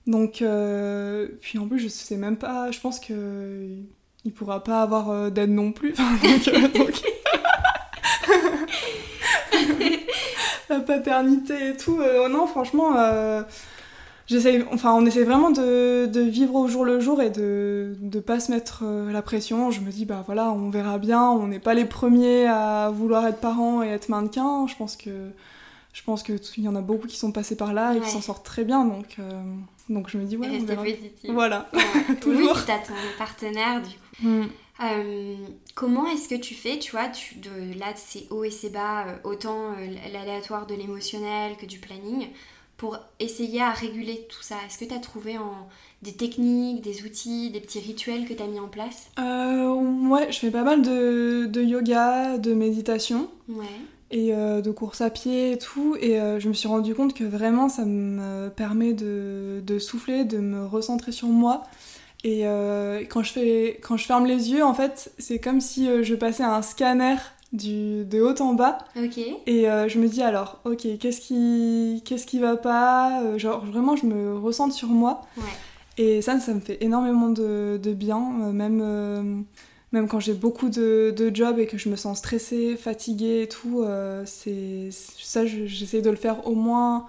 [0.07, 3.67] Donc, euh, puis en plus, je sais même pas, je pense que
[4.25, 5.93] il pourra pas avoir euh, d'aide non plus.
[5.93, 7.01] Enfin, donc, euh, donc-
[10.71, 13.43] la paternité et tout, euh, non, franchement, euh,
[14.27, 18.19] j'essaye, enfin, on essaie vraiment de, de vivre au jour le jour et de ne
[18.19, 19.71] pas se mettre euh, la pression.
[19.71, 23.25] Je me dis, bah voilà, on verra bien, on n'est pas les premiers à vouloir
[23.27, 24.65] être parents et être mannequins.
[24.67, 25.09] Je pense que.
[25.93, 27.97] Je pense que tout- il y en a beaucoup qui sont passés par là et
[27.99, 28.05] Ouais.
[28.05, 29.29] qui s'en sortent très bien, donc, euh,
[29.89, 30.83] donc je me dis, ouais, on Rester verra.
[30.83, 31.31] positive.
[31.33, 31.67] Voilà.
[31.73, 31.81] Ouais.
[32.09, 32.53] oui, Toujours.
[32.53, 34.25] puis t'as ton partenaire du coup.
[34.29, 34.45] Mm.
[34.83, 35.35] Euh,
[35.75, 39.07] comment est-ce que tu fais, tu vois, tu, de, là c'est haut et c'est bas,
[39.07, 42.29] euh, autant euh, l'aléatoire de l'émotionnel que du planning,
[42.77, 44.55] pour essayer à réguler tout ça?
[44.65, 45.67] Est-ce que tu as trouvé en,
[46.01, 49.11] des techniques, des outils, des petits rituels que tu as mis en place?
[49.19, 53.29] Ouais, je fais pas mal de, de yoga, de méditation.
[53.47, 53.65] Ouais.
[54.09, 55.95] et de course à pied et tout.
[56.01, 60.39] Et je me suis rendu compte que vraiment ça me permet de, de souffler, de
[60.39, 61.63] me recentrer sur moi.
[62.23, 65.87] Et euh, quand, je fais, quand je ferme les yeux, en fait, c'est comme si
[65.89, 67.15] euh, je passais un scanner
[67.51, 68.77] du, de haut en bas.
[69.47, 73.95] Et euh, je me dis alors, ok, qu'est-ce qui, qu'est-ce qui va pas Genre vraiment,
[73.95, 75.21] je me ressente sur moi.
[75.37, 75.43] Ouais.
[75.97, 78.19] Et ça, ça me fait énormément de, de bien,
[78.53, 79.41] même, euh,
[79.91, 83.47] même quand j'ai beaucoup de, de jobs et que je me sens stressée, fatiguée et
[83.49, 83.81] tout.
[83.81, 87.07] euh, c'est ça, je- j'essaie de le faire au moins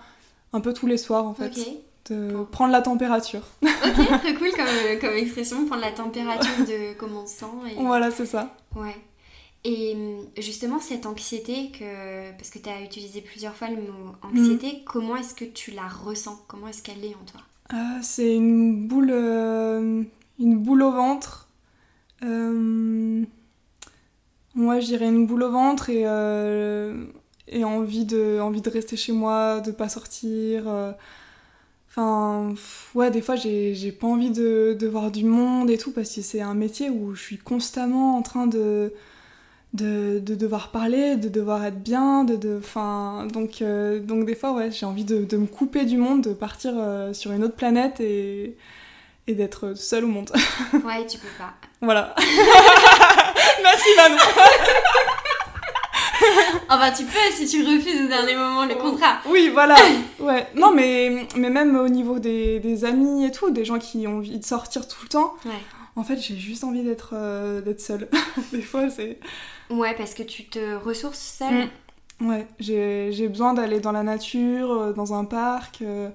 [0.52, 1.66] un peu tous les soirs en fait, Ok.
[2.10, 3.42] De prendre la température.
[3.62, 7.46] Ok, très cool comme, comme expression, prendre la température de comment on se sent.
[7.70, 7.74] Et...
[7.76, 8.56] voilà, c'est ça.
[8.74, 8.96] Ouais.
[9.64, 14.16] Et hum, justement, cette anxiété, que, parce que tu as utilisé plusieurs fois le mot
[14.22, 16.42] anxiété, comment est-ce que tu la ressens?
[16.48, 17.40] Comment est-ce qu'elle est en toi?
[17.72, 20.02] Euh, c'est une boule, euh,
[20.40, 21.48] une boule au ventre.
[22.24, 23.24] Euh,
[24.54, 27.06] moi, je dirais une boule au ventre et, euh,
[27.46, 30.64] et envie, de, envie de rester chez moi, de pas sortir.
[31.94, 32.54] Enfin,
[32.94, 36.14] ouais, des fois, j'ai j'ai pas envie de, de voir du monde et tout parce
[36.14, 38.92] que c'est un métier où je suis constamment en train de.
[39.74, 44.34] De, de devoir parler, de devoir être bien, de, de, enfin, donc, euh, donc des
[44.34, 47.42] fois ouais, j'ai envie de, de me couper du monde, de partir euh, sur une
[47.42, 48.58] autre planète et,
[49.28, 50.30] et d'être seule au monde.
[50.84, 51.54] Ouais, tu peux pas.
[51.80, 52.14] voilà.
[53.62, 54.16] Merci Manon.
[56.68, 59.18] Enfin, tu peux si tu refuses au dernier moment le contrat.
[59.28, 59.76] Oui, voilà.
[60.20, 60.46] Ouais.
[60.54, 64.18] Non, mais, mais même au niveau des, des amis et tout, des gens qui ont
[64.18, 65.50] envie de sortir tout le temps, Ouais.
[65.96, 68.08] en fait, j'ai juste envie d'être euh, d'être seule.
[68.52, 69.18] des fois, c'est...
[69.70, 71.68] Ouais, parce que tu te ressources seule.
[72.20, 72.28] Mm.
[72.28, 76.08] Ouais, j'ai besoin d'aller dans la nature, euh, dans un parc, euh,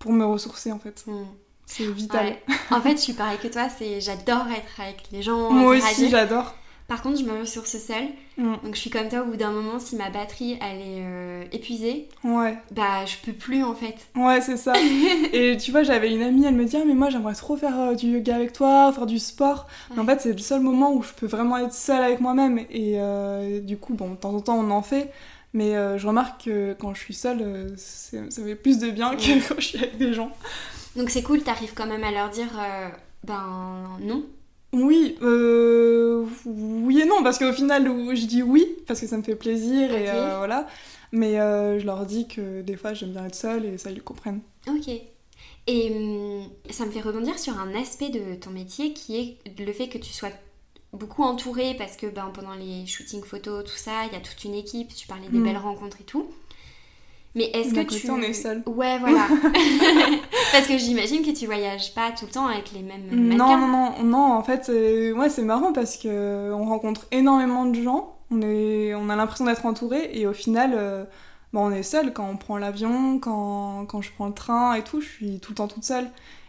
[0.00, 1.04] pour me ressourcer, en fait.
[1.06, 1.24] Mm.
[1.66, 2.26] C'est vital.
[2.26, 2.42] Ouais.
[2.70, 5.50] En fait, je suis pareil que toi, c'est j'adore être avec les gens.
[5.50, 6.54] Moi aussi, j'adore.
[6.88, 8.08] Par contre, je me ressource seule.
[8.38, 8.54] Mm.
[8.62, 11.44] Donc, je suis comme toi, au bout d'un moment, si ma batterie elle est euh,
[11.50, 12.56] épuisée, Ouais.
[12.70, 13.96] bah je peux plus en fait.
[14.14, 14.72] Ouais, c'est ça.
[15.32, 17.76] et tu vois, j'avais une amie, elle me dit Ah, mais moi j'aimerais trop faire
[17.80, 19.66] euh, du yoga avec toi, faire du sport.
[19.94, 22.58] Mais en fait, c'est le seul moment où je peux vraiment être seule avec moi-même.
[22.70, 25.12] Et euh, du coup, bon, de temps en temps, on en fait.
[25.54, 29.42] Mais je remarque que quand je suis seule, ça fait plus de bien que Ouais.
[29.48, 30.30] quand je suis avec des gens.
[30.94, 32.48] Donc, c'est cool, t'arrives quand même à leur dire
[33.24, 34.24] ben non.
[34.84, 37.84] Oui, euh, oui et non, parce qu'au final,
[38.14, 40.66] je dis oui, parce que ça me fait plaisir et euh, voilà.
[41.12, 43.96] Mais euh, je leur dis que des fois, j'aime bien être seule et ça, ils
[43.96, 44.40] le comprennent.
[44.68, 44.88] Ok.
[45.68, 49.72] Et hum, ça me fait rebondir sur un aspect de ton métier qui est le
[49.72, 50.28] fait que tu sois
[50.92, 54.44] beaucoup entourée parce que ben, pendant les shootings photos, tout ça, il y a toute
[54.44, 55.44] une équipe, tu parlais des Mm.
[55.44, 56.26] belles rencontres et tout.
[57.36, 58.10] Mais est-ce que côté, tu...
[58.10, 58.62] on est seul.
[58.66, 59.28] Ouais, voilà.
[60.52, 63.58] parce que j'imagine que tu voyages pas tout le temps avec les mêmes Non, mannequins.
[63.58, 67.80] non, non, non, en fait, c'est ouais, c'est marrant parce que on rencontre énormément de
[67.82, 71.04] gens, on, est, on a l'impression d'être entouré et au final, euh,
[71.52, 74.82] bah, on est seul quand on prend l'avion, quand, quand je prends le train et
[74.82, 76.08] tout, je suis tout le temps toute seule.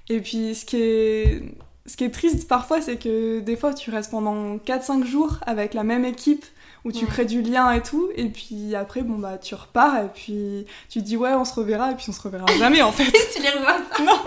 [0.09, 1.43] Et puis ce qui est,
[1.85, 5.73] ce qui est triste parfois, c'est que des fois tu restes pendant 4-5 jours avec
[5.73, 6.45] la même équipe
[6.85, 7.09] où tu Ouais.
[7.11, 10.99] crées du lien et tout, et puis après, bon bah tu repars, et puis tu
[10.99, 13.05] te dis ouais, on se reverra, et puis on se reverra jamais en fait.
[13.35, 14.13] tu les revois pas Non.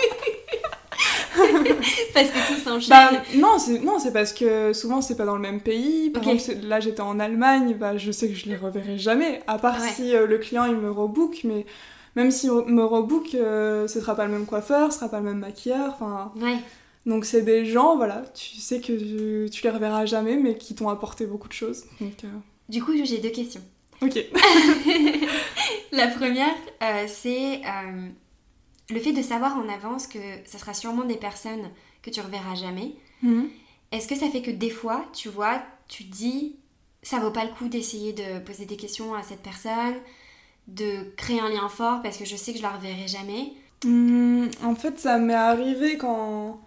[2.14, 2.90] Parce que tout s'enchaîne.
[2.90, 6.10] Bah, non, c'est non, c'est parce que souvent c'est pas dans le même pays.
[6.10, 9.58] Par exemple, là j'étais en Allemagne, bah, je sais que je les reverrai jamais, à
[9.58, 9.88] part Ouais.
[9.94, 11.64] si euh, le client il me rebook, mais
[12.16, 15.18] même s'il re- me rebook, euh, ce sera pas le même coiffeur, ce sera pas
[15.18, 16.32] le même maquilleur, enfin.
[16.40, 16.58] Ouais.
[17.06, 20.74] Donc c'est des gens, voilà, tu sais que tu, tu les reverras jamais, mais qui
[20.74, 21.84] t'ont apporté beaucoup de choses.
[22.00, 22.28] Donc, euh,
[22.68, 23.62] Du coup, j'ai deux questions.
[24.02, 24.18] ok.
[25.92, 28.08] La première, euh, c'est euh,
[28.90, 31.70] le fait de savoir en avance que ça sera sûrement des personnes
[32.02, 32.94] que tu reverras jamais.
[33.22, 33.48] Mhm.
[33.92, 36.56] Est-ce que ça fait que des fois, tu vois, tu dis,
[37.02, 39.96] ça vaut pas le coup d'essayer de poser des questions à cette personne,
[40.68, 43.52] de créer un lien fort parce que je sais que je la reverrai jamais?
[43.84, 46.60] Hum, en fait, ça m'est arrivé quand.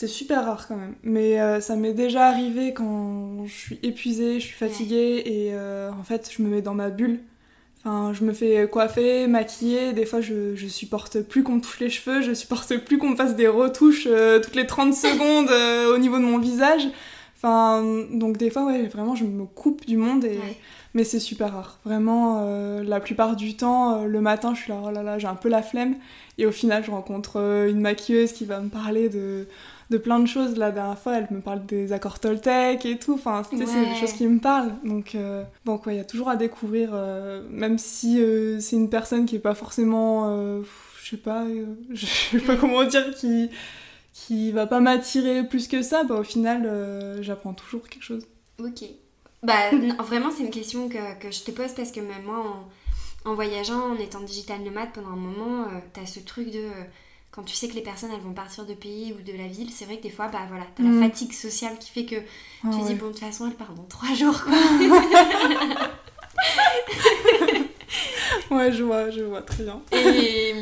[0.00, 4.40] C'est super rare quand même, mais euh, ça m'est déjà arrivé quand je suis épuisée,
[4.40, 7.20] je suis fatiguée et euh, en fait je me mets dans ma bulle.
[7.76, 11.80] Enfin, je me fais coiffer, maquiller, des fois je, je supporte plus qu'on me touche
[11.80, 15.50] les cheveux, je supporte plus qu'on me fasse des retouches euh, toutes les 30 secondes
[15.94, 16.88] au niveau de mon visage.
[17.36, 20.38] Enfin, donc des fois, ouais, vraiment je me coupe du monde et.
[20.38, 20.56] Ouais.
[20.94, 21.78] Mais c'est super rare.
[21.84, 25.18] Vraiment, euh, la plupart du temps, euh, le matin, je suis là, oh là là,
[25.18, 25.94] j'ai un peu la flemme.
[26.36, 29.46] Et au final, je rencontre euh, une maquilleuse qui va me parler de,
[29.90, 30.56] de plein de choses.
[30.56, 33.14] La dernière fois, elle me parle des accords Toltec et tout.
[33.14, 34.74] Enfin, c'est des choses qui me parlent.
[34.84, 36.90] Donc, euh, donc ouais, il y a toujours à découvrir.
[36.94, 40.62] euh, même si euh, c'est une personne qui est pas forcément, euh,
[41.02, 41.44] je sais pas,
[41.90, 43.50] je sais pas comment dire, qui
[44.12, 48.26] qui va pas m'attirer plus que ça, bah au final, j'apprends toujours quelque chose.
[48.58, 48.84] Ok.
[49.42, 52.44] Bah, non, vraiment, c'est une question que, que je te pose parce que même moi,
[53.24, 56.64] en, en voyageant, en étant digital nomade pendant un moment, t'as ce truc de.
[57.30, 59.70] Quand tu sais que les personnes elles vont partir de pays ou de la ville,
[59.70, 61.00] c'est vrai que des fois, bah voilà, t'as Mm.
[61.00, 62.84] la fatigue sociale qui fait que tu ouais.
[62.88, 64.52] dis, bon, de toute façon, elle part dans trois jours, quoi.
[68.50, 69.80] Ouais, je vois, je vois très bien.
[69.92, 70.54] Et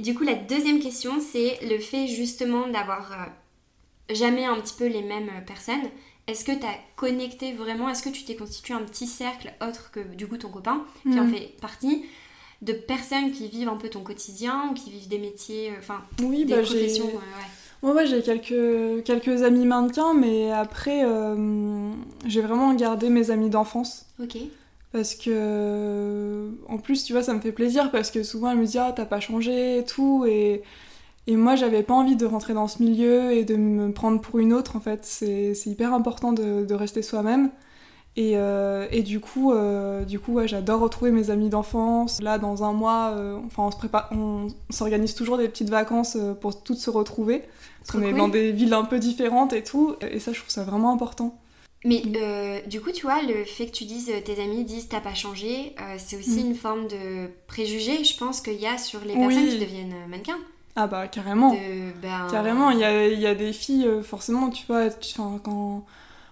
[0.00, 4.86] du coup, la deuxième question, c'est le fait justement d'avoir euh, jamais un petit peu
[4.86, 5.88] les mêmes personnes.
[6.26, 7.88] Est-ce que tu as connecté vraiment?
[7.88, 11.18] Est-ce que tu t'es constitué un petit cercle autre que du coup ton copain qui
[11.20, 11.32] en Mm.
[11.34, 12.04] fait partie?
[12.62, 16.00] De personnes qui vivent un peu ton quotidien ou qui vivent des métiers, euh, enfin
[16.22, 16.76] Oui, des bah j'ai.
[16.78, 17.92] professions euh, ouais.
[17.92, 21.90] Ouais, j'ai quelques, quelques amis mannequins, mais après, euh,
[22.26, 24.06] j'ai vraiment gardé mes amis d'enfance.
[24.20, 24.38] Ok.
[24.92, 28.66] Parce que, en plus, tu vois, ça me fait plaisir parce que souvent elle me
[28.66, 30.24] dit Ah, t'as pas changé et tout.
[30.26, 30.62] Et,
[31.26, 34.38] et moi, j'avais pas envie de rentrer dans ce milieu et de me prendre pour
[34.38, 35.00] une autre, en fait.
[35.04, 37.50] C'est c'est hyper important de, de rester soi-même.
[38.18, 42.20] Et, euh, et du coup, euh, du coup ouais, j'adore retrouver mes amis d'enfance.
[42.22, 46.16] Là, dans un mois, euh, enfin, on se prépare, on s'organise toujours des petites vacances
[46.40, 47.42] pour toutes se retrouver.
[47.80, 48.18] Parce qu'on est cool.
[48.18, 49.94] dans des villes un peu différentes et tout.
[50.10, 51.36] Et ça, je trouve ça vraiment important.
[51.84, 52.02] Mais
[52.66, 55.74] du coup, tu vois, le fait que tu dises, tes amis disent t'as pas changé,
[55.98, 56.46] c'est aussi Mm.
[56.48, 59.20] une forme de préjugé, je pense, qu'il y a sur les Oui.
[59.28, 60.38] personnes qui deviennent mannequins.
[60.74, 61.52] Ah bah, carrément.
[61.52, 61.58] De,
[62.02, 65.84] ben, Carrément, il y a, il y a des filles, forcément, tu vois, tu- quand...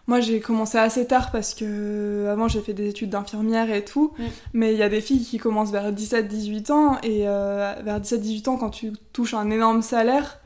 [0.06, 4.12] Moi, j'ai commencé assez tard parce que avant j'ai fait des études d'infirmière et tout,
[4.18, 4.22] Mm.
[4.52, 8.48] mais il y a des filles qui commencent vers 17-18 ans et euh, vers 17-18
[8.50, 10.38] ans, quand tu touches un énorme salaire,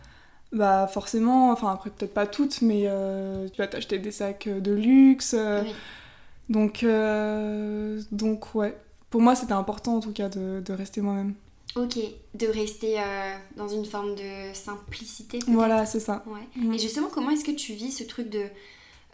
[0.52, 4.72] bah forcément, enfin après peut-être pas toutes, mais euh, tu vas t'acheter des sacs de
[4.72, 5.74] luxe, euh, Oui.
[6.48, 8.76] donc, euh, donc ouais.
[9.10, 11.34] Pour moi, c'était important en tout cas de, de rester moi-même.
[11.76, 11.98] Ok,
[12.34, 15.38] de rester euh, dans une forme de simplicité.
[15.48, 16.22] Voilà, c'est ça.
[16.26, 16.40] Ouais.
[16.56, 16.74] Mm.
[16.74, 18.42] Et justement, comment est-ce que tu vis ce truc de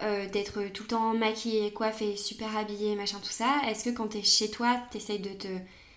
[0.02, 4.08] euh, d'être tout le temps maquillée, coiffée, super habillée, machin, tout ça Est-ce que quand
[4.08, 5.46] t'es chez toi, t'essayes de te.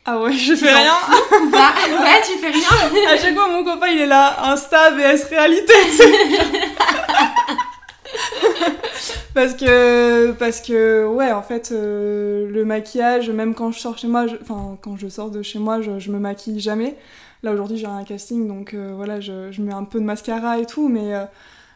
[0.05, 0.93] Ah ouais, je fais rien.
[0.93, 2.69] fous Bah, ouais, tu fais rien
[3.09, 5.73] À chaque fois, mon copain, il est là, Insta, VS réalité.
[9.33, 14.07] parce que, parce que, ouais, en fait, euh, le maquillage, même quand je sors chez
[14.07, 16.95] moi, enfin, quand je sors de chez moi, je, je me maquille jamais.
[17.43, 20.57] Là, aujourd'hui, j'ai un casting, donc euh, voilà, je, je mets un peu de mascara
[20.59, 21.25] et tout, mais, euh,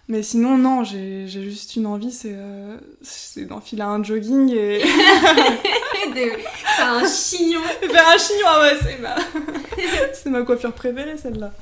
[0.08, 4.80] mais sinon, non, j'ai juste une envie, c'est euh, c'est d'enfiler un jogging et
[6.16, 9.16] de faire un chignon faire un chignon, ah ouais, c'est ma...
[10.14, 11.54] c'est ma coiffure préférée, celle-là.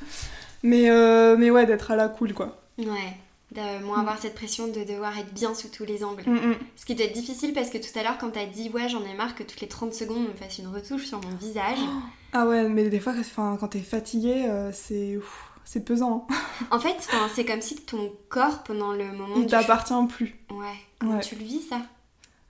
[0.62, 2.60] Mais, euh, mais ouais, d'être à la cool, quoi.
[2.78, 3.16] Ouais,
[3.52, 6.22] de moins avoir cette pression de devoir être bien sous tous les angles.
[6.26, 6.54] Mm, mm.
[6.76, 9.04] Ce qui doit être difficile parce que tout à l'heure, quand t'as dit ouais, j'en
[9.04, 11.78] ai marre que toutes les 30 secondes on me fasse une retouche sur mon visage.
[12.32, 15.18] Ah ouais, mais des fois, quand t'es fatigué, euh, c'est
[15.64, 16.26] c'est pesant.
[16.30, 16.34] hein.
[16.70, 16.96] En fait,
[17.34, 20.36] c'est comme si ton corps, pendant le moment Il du- t'appartient plus.
[20.50, 20.66] Ouais,
[20.98, 21.20] comment Ouais.
[21.20, 21.76] tu le vis ça?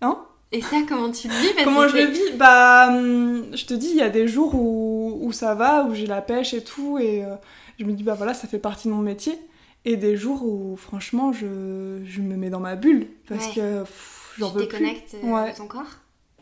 [0.02, 0.18] Hein?
[0.52, 1.52] Et ça, comment tu le vis?
[1.54, 2.32] Parce Comment je le vis?
[2.36, 5.94] Bah, hum, je te dis, il y a des jours où, où ça va, où
[5.94, 7.36] j'ai la pêche et tout, et euh,
[7.78, 9.38] je me dis, bah voilà, ça fait partie de mon métier.
[9.84, 13.52] Et des jours où, franchement, je, je me mets dans ma bulle, parce Ouais.
[13.54, 14.66] que pff, Tu te peux plus.
[14.78, 15.54] déconnectes euh, Ouais.
[15.54, 15.86] ton corps?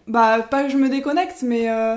[0.06, 1.68] Bah, pas que je me déconnecte, mais.
[1.70, 1.96] euh,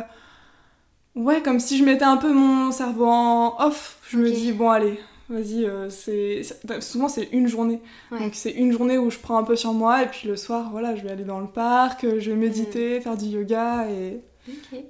[1.15, 3.97] Ouais, comme si je mettais un peu mon cerveau en off.
[4.11, 6.43] Je me dis, bon, allez, vas-y, euh, c'est.
[6.43, 7.79] c'est- Souvent, c'est une journée.
[8.11, 8.19] Ouais.
[8.19, 10.69] Donc, c'est une journée où je prends un peu sur moi, et puis le soir,
[10.71, 13.01] voilà, je vais aller dans le parc, euh, je vais méditer, Mm.
[13.01, 14.19] faire du yoga, et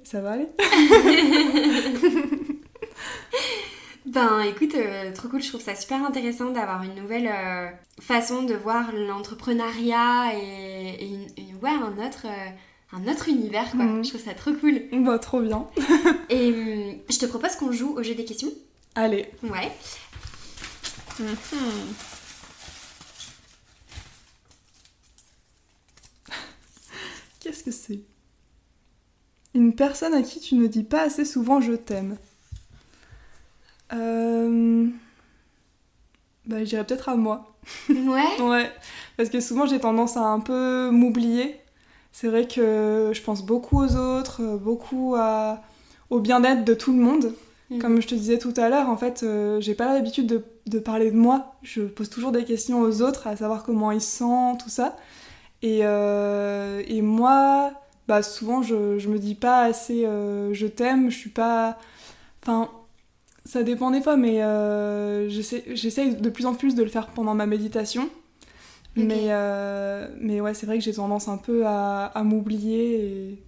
[0.04, 0.48] ça va aller.
[4.04, 7.68] Ben écoute, euh, trop cool, je trouve ça super intéressant d'avoir une nouvelle euh,
[8.00, 12.26] façon de voir l'entrepreneuriat et, et une- une- ouais, un autre,
[12.92, 13.84] un autre univers quoi.
[13.84, 14.04] Mhm.
[14.04, 14.82] Je trouve ça trop cool.
[15.04, 15.66] Bah, trop bien.
[16.30, 18.50] Et hum, je te propose qu'on joue au jeu des questions.
[18.94, 19.30] Allez.
[19.42, 19.72] Ouais.
[27.40, 28.00] Qu'est-ce que c'est?
[29.54, 32.16] Une personne à qui tu ne dis pas assez souvent je t'aime.
[33.92, 34.86] Euh...
[36.46, 37.54] Bah, je dirais peut-être à moi.
[37.88, 38.40] Ouais.
[38.40, 38.70] Ouais,
[39.16, 41.60] parce que souvent j'ai tendance à un peu m'oublier.
[42.12, 45.62] C'est vrai que je pense beaucoup aux autres, beaucoup à...
[46.10, 47.34] au bien-être de tout le monde.
[47.72, 47.78] Mhm.
[47.80, 50.78] Comme je te disais tout à l'heure, en fait, euh, j'ai pas l'habitude de, de
[50.78, 51.54] parler de moi.
[51.62, 54.96] Je pose toujours des questions aux autres, à savoir comment ils se sentent, tout ça.
[55.62, 57.72] Et, euh, et moi,
[58.08, 61.78] bah, souvent, je, je me dis pas assez euh, je t'aime, je suis pas.
[62.42, 62.68] Enfin,
[63.44, 67.08] ça dépend des fois, mais euh, j'essaie j'essaye de plus en plus de le faire
[67.08, 68.08] pendant ma méditation.
[68.96, 69.30] Mais,
[70.20, 73.42] mais ouais, c'est vrai que j'ai tendance un peu à, à m'oublier et,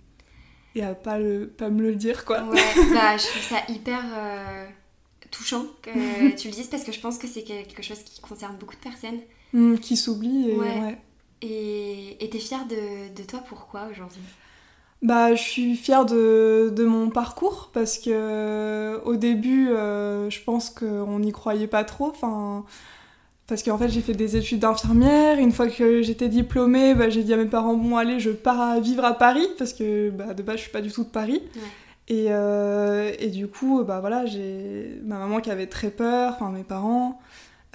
[0.74, 2.42] et à pas, le, pas me le dire, quoi.
[2.42, 2.60] Ouais,
[2.92, 4.66] bah je trouve ça hyper euh,
[5.30, 5.90] touchant que
[6.36, 8.80] tu le dises parce que je pense que c'est quelque chose qui concerne beaucoup de
[8.80, 9.20] personnes.
[9.52, 10.80] Hmm, qui s'oublie et Ouais.
[10.80, 10.98] ouais.
[11.42, 14.22] Et t'es fière de, de toi pourquoi aujourd'hui?
[15.02, 20.70] Bah, je suis fière de, de mon parcours parce que au début, euh, je pense
[20.70, 22.06] qu'on n'y croyait pas trop.
[22.08, 22.64] Enfin,
[23.46, 25.38] parce qu'en fait, j'ai fait des études d'infirmière.
[25.38, 28.60] Une fois que j'étais diplômée, bah, j'ai dit à mes parents bon, allez, je pars
[28.60, 31.08] à vivre à Paris parce que bah, de base, je suis pas du tout de
[31.10, 31.42] Paris.
[31.56, 31.62] Ouais.
[32.08, 36.50] Et, euh, et du coup, bah voilà, j'ai ma maman qui avait très peur, enfin
[36.50, 37.18] mes parents.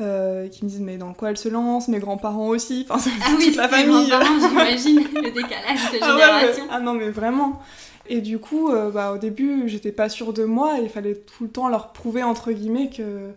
[0.01, 3.31] euh, qui me disent mais dans quoi elle se lance, mes grands-parents aussi, enfin Ah
[3.37, 4.05] oui, toute la famille.
[4.39, 6.63] j'imagine, le décalage de Ah ouais, génération.
[6.65, 7.59] mais- ah non, mais vraiment.
[8.07, 11.15] Et du coup, euh, bah, au début, j'étais pas sûre de moi et il fallait
[11.15, 13.31] tout le temps leur prouver, entre guillemets, que,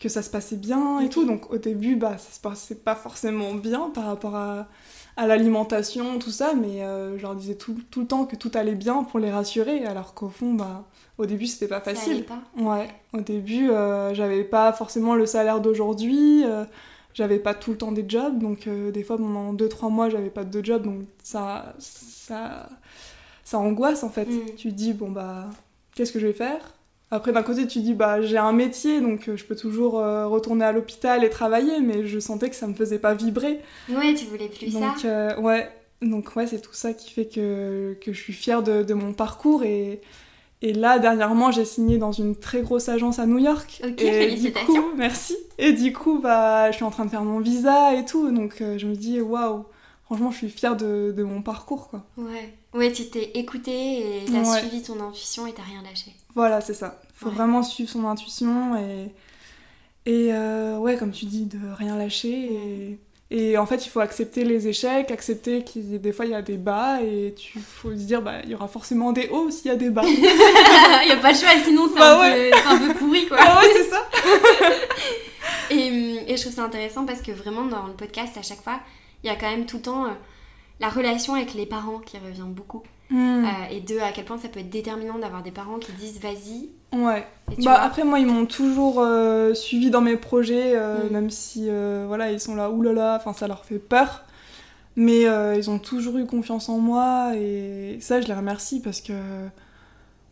[0.00, 1.10] que ça se passait bien et Ok.
[1.10, 1.24] tout.
[1.26, 4.66] Donc au début, bah, ça se passait pas forcément bien par rapport à,
[5.16, 8.50] à l'alimentation, tout ça, mais euh, je leur disais tout, tout le temps que tout
[8.54, 10.84] allait bien pour les rassurer, alors qu'au fond, bah,
[11.18, 12.24] au début, c'était pas Ça facile.
[12.24, 16.64] pas Ouais, au début, euh, j'avais pas forcément le salaire d'aujourd'hui, euh,
[17.12, 20.30] j'avais pas tout le temps des jobs, donc euh, des fois pendant 2-3 mois, j'avais
[20.30, 22.68] pas de job, donc ça, ça,
[23.44, 24.26] ça angoisse en fait.
[24.26, 24.54] Mm.
[24.56, 25.50] Tu te dis, bon bah,
[25.94, 26.60] qu'est-ce que je vais faire?
[27.12, 30.28] Après, d'un côté, tu dis, bah, j'ai un métier, donc euh, je peux toujours euh,
[30.28, 33.60] retourner à l'hôpital et travailler, mais je sentais que ça me faisait pas vibrer.
[33.88, 34.78] Ouais, tu voulais plus ça.
[34.78, 35.68] Donc, euh, ouais,
[36.02, 39.12] donc ouais, c'est tout ça qui fait que, que je suis fière de, de mon
[39.12, 40.00] parcours et,
[40.62, 43.82] et là, dernièrement, j'ai signé dans une très grosse agence à New York.
[43.84, 44.72] Ok, et félicitations.
[44.72, 45.36] Du coup, merci.
[45.58, 48.56] Et du coup, bah, je suis en train de faire mon visa et tout, donc
[48.60, 49.64] je me dis, waouh,
[50.04, 52.04] franchement, je suis fière de, de mon parcours, quoi.
[52.16, 52.54] Ouais.
[52.72, 54.58] Ouais, tu t'es écouté et t'as Ouais.
[54.60, 56.12] suivi ton intuition et t'as rien lâché.
[56.34, 57.00] Voilà, c'est ça.
[57.14, 57.34] Faut Ouais.
[57.34, 59.10] vraiment suivre son intuition et,
[60.10, 62.48] et euh, ouais, comme tu dis, de rien lâcher.
[62.52, 62.98] Et,
[63.32, 66.42] et en fait, il faut accepter les échecs, accepter qu'il des fois il y a
[66.42, 69.66] des bas et tu faut se dire, bah, il y aura forcément des hauts s'il
[69.66, 70.02] y a des bas.
[70.06, 73.36] y a pas de choix, sinon c'est Bah un, peu- c'est un peu pourri quoi.
[73.40, 74.08] ah ouais, c'est ça.
[75.70, 78.62] Et, hum, et je trouve ça intéressant parce que vraiment dans le podcast, à chaque
[78.62, 78.80] fois,
[79.22, 80.10] il y a quand même tout le temps euh,
[80.80, 82.82] la relation avec les parents qui revient beaucoup.
[83.10, 83.44] Hmm.
[83.44, 86.20] Euh, et de à quel point ça peut être déterminant d'avoir des parents qui disent
[86.20, 86.68] vas-y.
[86.96, 87.26] Ouais.
[87.64, 91.12] Bah après moi ils m'ont toujours euh, suivi dans mes projets, euh, Mm.
[91.12, 94.22] même si euh, voilà ils sont là oulala, enfin ça leur fait peur,
[94.96, 95.22] mais
[95.56, 99.12] ils ont toujours eu confiance en moi et ça je les remercie parce que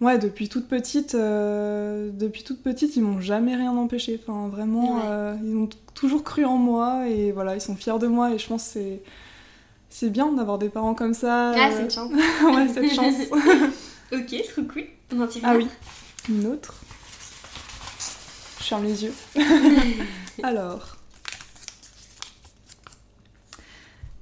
[0.01, 5.37] ouais depuis toute petite, depuis toute petite ils m'ont jamais rien empêché, enfin vraiment Ouais.
[5.45, 8.47] ils ont toujours cru en moi et voilà ils sont fiers de moi et je
[8.47, 9.03] pense que c'est
[9.91, 11.53] c'est bien d'avoir des parents comme ça.
[11.57, 12.13] ah, euh, c'est une chance.
[12.13, 13.15] ouais cette chance.
[14.13, 14.85] ok, trop cool.
[15.15, 15.67] On en tire Ah oui,
[16.29, 16.75] une autre.
[18.61, 19.15] Je ferme les yeux.
[20.43, 20.97] Alors.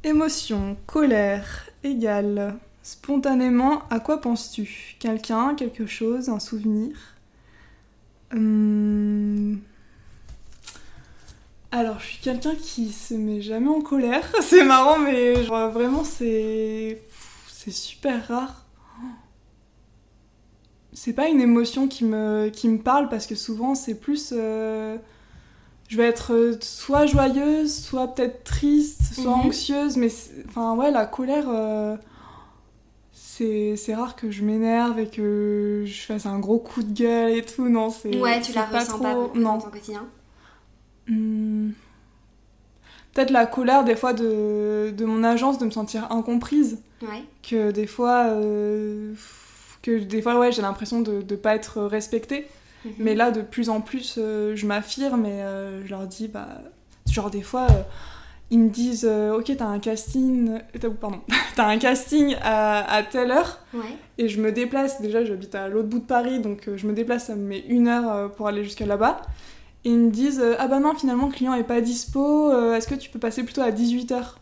[0.05, 2.57] Émotion, colère, égale.
[2.83, 4.95] Spontanément, à quoi penses-tu?
[5.01, 6.97] Quelqu'un, quelque chose, un souvenir?
[8.33, 9.59] Hum,
[11.73, 14.25] Alors, je suis quelqu'un qui se met jamais en colère.
[14.43, 17.03] C'est marrant, mais genre, vraiment, c'est.
[17.49, 18.63] C'est super rare
[20.93, 24.33] c'est pas une émotion qui me, qui me parle parce que souvent c'est plus.
[24.35, 24.97] euh,
[25.89, 29.47] je vais être euh, soit joyeuse, soit peut-être triste, soit Mhm.
[29.47, 30.09] anxieuse, mais
[30.49, 31.45] enfin ouais, la colère.
[31.51, 31.97] euh,
[33.13, 37.43] c'est rare que je m'énerve et que je fasse un gros coup de gueule et
[37.43, 37.69] tout.
[37.69, 38.19] Non, c'est.
[38.19, 39.03] Ouais, tu la pas ressens trop...
[39.03, 39.55] pas beaucoup Non.
[39.57, 40.07] dans ton quotidien
[41.09, 41.71] Hmm.
[43.15, 46.79] Peut-être la colère des fois de, de mon agence de me sentir incomprise.
[47.03, 47.25] Ouais.
[47.43, 48.27] Que des fois.
[48.29, 49.15] euh,
[49.83, 52.47] que des fois, ouais, j'ai l'impression de ne pas être respectée.
[52.85, 52.93] Mhm.
[52.99, 56.49] Mais là, de plus en plus, euh, je m'affirme et euh, je leur dis, bah,
[57.11, 57.69] genre des fois,
[58.51, 60.59] ils me disent, ok, t'as un casting,
[61.01, 61.21] pardon,
[61.57, 63.97] t'as un casting à, à telle heure Ouais.
[64.19, 65.01] et je me déplace.
[65.01, 67.89] Déjà, j'habite à l'autre bout de Paris, donc je me déplace, ça me met une
[67.89, 69.23] heure pour aller jusqu'à là-bas.
[69.87, 72.75] Et ils me disent, euh, ah bah non, finalement, le client est pas dispo, euh,
[72.75, 74.35] est-ce que tu peux passer plutôt à 18h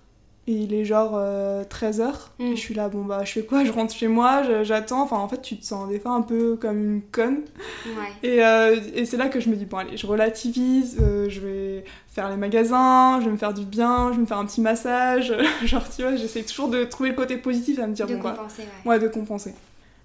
[0.46, 1.20] Et il est genre
[1.68, 2.12] 13h.
[2.38, 2.44] Mm.
[2.44, 3.62] Et je suis là, bon bah, je fais quoi?
[3.62, 5.02] Je rentre chez moi, j'attends.
[5.02, 7.42] Enfin, en fait, tu te sens des fois un peu comme une conne.
[7.84, 7.92] Ouais.
[8.22, 11.40] Et, euh, et c'est là que je me dis, bon allez, je relativise, euh, je
[11.40, 14.46] vais faire les magasins, je vais me faire du bien, je vais me faire un
[14.46, 15.36] petit massage.
[15.66, 18.22] Genre, tu vois, j'essaie toujours de trouver le côté positif à me dire, De bon
[18.22, 18.90] compenser, ouais.
[18.90, 19.52] ouais, de compenser.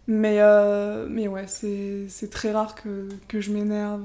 [0.05, 4.03] Mais, euh, mais ouais, c'est c'est très rare que, que je m'énerve.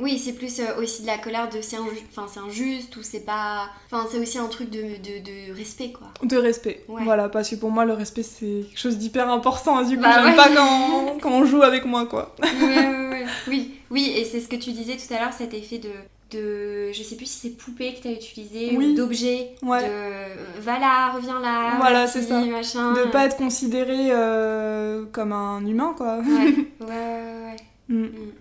[0.00, 3.02] Oui, c'est plus euh, aussi de la colère de c'est inju- enfin, c'est injuste ou
[3.04, 3.68] c'est pas.
[3.90, 6.08] Enfin, c'est aussi un truc de, de, de respect, quoi.
[6.24, 6.84] De respect.
[6.88, 7.02] Ouais.
[7.04, 9.82] Voilà, parce que pour moi, le respect, c'est quelque chose d'hyper important.
[9.84, 10.36] Du coup, Bah j'aime ouais.
[10.36, 12.34] pas quand, quand on joue avec moi, quoi.
[12.42, 13.24] Ouais.
[13.48, 15.90] Oui, oui, et c'est ce que tu disais tout à l'heure, cet effet de.
[16.30, 18.86] De, je sais plus si c'est poupée que tu as utilisé Oui.
[18.92, 19.80] ou d'objet Ouais.
[19.86, 22.40] de va là reviens là Voilà, c'est ça.
[22.40, 26.16] machin De pas être considéré euh, comme un humain, quoi.
[26.18, 26.24] ouais
[26.80, 27.56] ouais ouais, ouais.
[27.88, 28.02] Mm.
[28.06, 28.32] Mm.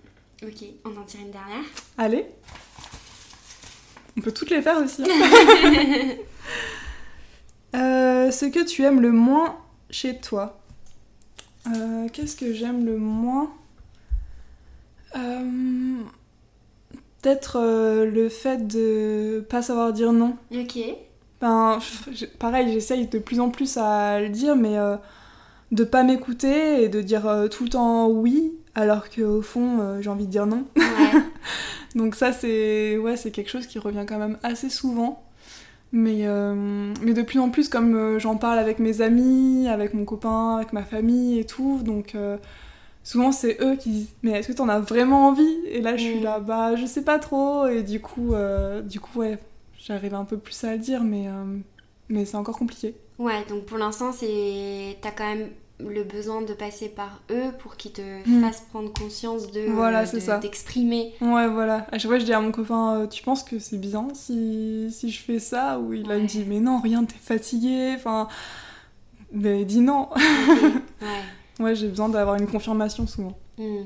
[0.43, 1.63] Ok on en tire une dernière
[1.97, 2.25] Allez.
[4.17, 5.03] On peut toutes les faire aussi.
[5.03, 6.15] hein.
[7.75, 9.57] Euh, ce que tu aimes le moins
[9.89, 10.59] chez toi.
[11.67, 13.51] Euh, Qu'est-ce que j'aime le moins?
[15.15, 15.95] Euh,
[17.21, 17.59] Peut-être
[18.05, 20.35] le fait de pas savoir dire non.
[20.53, 20.77] ok
[21.41, 21.79] Ben,
[22.37, 24.75] pareil, j'essaye de plus en plus à le dire, mais
[25.71, 30.09] de pas m'écouter et de dire tout le temps oui, alors qu'au fond, euh, j'ai
[30.09, 30.65] envie de dire non.
[30.77, 31.21] ouais
[31.95, 35.23] Donc ça, c'est ouais, c'est quelque chose qui revient quand même assez souvent.
[35.91, 39.93] Mais, euh, mais de plus en plus, comme euh, j'en parle avec mes amis, avec
[39.93, 42.37] mon copain, avec ma famille et tout, donc euh,
[43.03, 46.03] souvent c'est eux qui disent «Mais est-ce que t'en as vraiment envie?» Et là, je
[46.03, 46.23] suis Mm.
[46.23, 48.33] là «Bah, je sais pas trop.» Et du coup,
[48.85, 49.37] du coup ouais,
[49.77, 51.27] j'arrive un peu plus à le dire, mais,
[52.09, 52.95] mais c'est encore compliqué.
[53.19, 55.49] ouais donc pour l'instant c'est t'as quand même
[55.89, 58.41] le besoin de passer par eux pour qu'ils te Mm.
[58.41, 60.37] fassent prendre conscience de Voilà, de- c'est ça.
[60.39, 61.85] d'exprimer Ouais, voilà.
[61.91, 64.89] À chaque fois, je dis à mon copain, euh, tu penses que c'est bien si,
[64.91, 65.79] si je fais ça?
[65.79, 66.21] Ou il, me Ouais.
[66.25, 67.93] dit, mais non, rien, t'es fatigué.
[67.95, 68.27] Enfin,
[69.31, 70.09] mais dis non.
[71.01, 71.07] Ouais
[71.59, 73.37] Ouais, j'ai besoin d'avoir une confirmation souvent.
[73.57, 73.83] Hmm.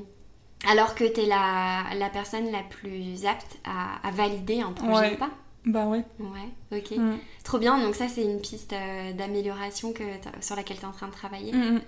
[0.68, 5.14] Alors que t'es la, la personne la plus apte à, à valider un projet Ouais.
[5.14, 5.30] ou pas?
[5.66, 6.04] Bah ouais.
[6.18, 6.96] Ouais, ok.
[6.96, 7.16] Mm.
[7.44, 10.02] Trop bien, donc ça c'est une piste euh, d'amélioration que
[10.40, 11.52] sur laquelle tu es en train de travailler.
[11.52, 11.80] Mm,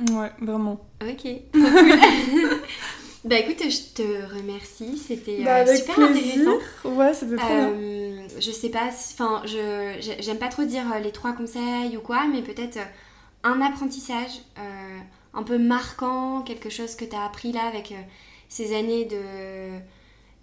[0.00, 0.16] mm.
[0.18, 0.78] Ouais, vraiment.
[1.02, 1.26] Ok,
[3.24, 6.34] bah écoute, je te remercie, c'était euh, Bah, avec super plaisir.
[6.42, 6.90] intéressant.
[6.90, 7.70] Ouais, c'était trop bien.
[7.70, 12.00] Euh, je sais pas, enfin, je j'aime pas trop dire euh, les trois conseils ou
[12.00, 12.84] quoi, mais peut-être euh,
[13.44, 14.98] un apprentissage euh,
[15.34, 17.96] un peu marquant, quelque chose que tu as appris là avec euh,
[18.48, 19.78] ces années de,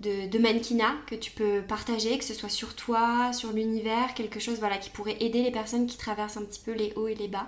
[0.01, 4.39] de, de mannequinat que tu peux partager, que ce soit sur toi, sur l'univers, quelque
[4.39, 7.15] chose voilà, qui pourrait aider les personnes qui traversent un petit peu les hauts et
[7.15, 7.47] les bas.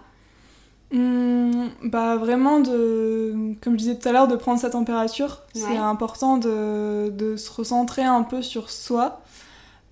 [0.94, 5.62] Hum, bah vraiment de comme je disais tout à l'heure de prendre sa température Ouais.
[5.62, 9.22] c'est important de, de se recentrer un peu sur soi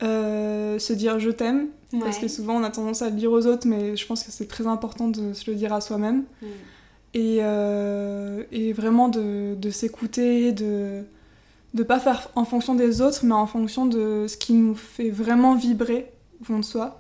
[0.04, 3.48] euh, se dire je t'aime parce que souvent on a tendance à le dire aux
[3.48, 6.46] autres mais je pense que c'est très important de se le dire à soi-même Mm.
[7.16, 11.04] et, euh, et vraiment de, de s'écouter de
[11.74, 15.10] de pas faire en fonction des autres mais en fonction de ce qui nous fait
[15.10, 16.12] vraiment vibrer
[16.42, 17.00] au fond de soi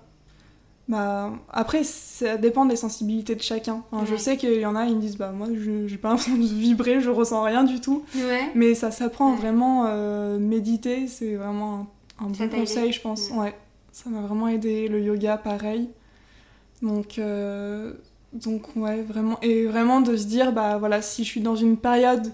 [0.89, 3.83] bah, après, ça dépend des sensibilités de chacun.
[4.05, 6.35] Je sais qu'il y en a, ils me disent, bah moi, je j'ai pas l'impression
[6.35, 8.03] de vibrer, je ressens rien du tout.
[8.15, 8.49] Ouais.
[8.53, 9.37] Mais ça s'apprend Ouais.
[9.37, 9.85] vraiment.
[9.87, 11.87] euh, méditer, c'est vraiment
[12.19, 13.29] un, bon conseil, je pense.
[13.31, 13.55] Ouais,
[13.93, 14.89] ça m'a vraiment aidé.
[14.89, 15.89] Le yoga, pareil.
[16.81, 17.93] Donc, euh,
[18.33, 19.39] donc ouais, vraiment.
[19.41, 22.27] Et vraiment de se dire, bah voilà, si je suis dans une période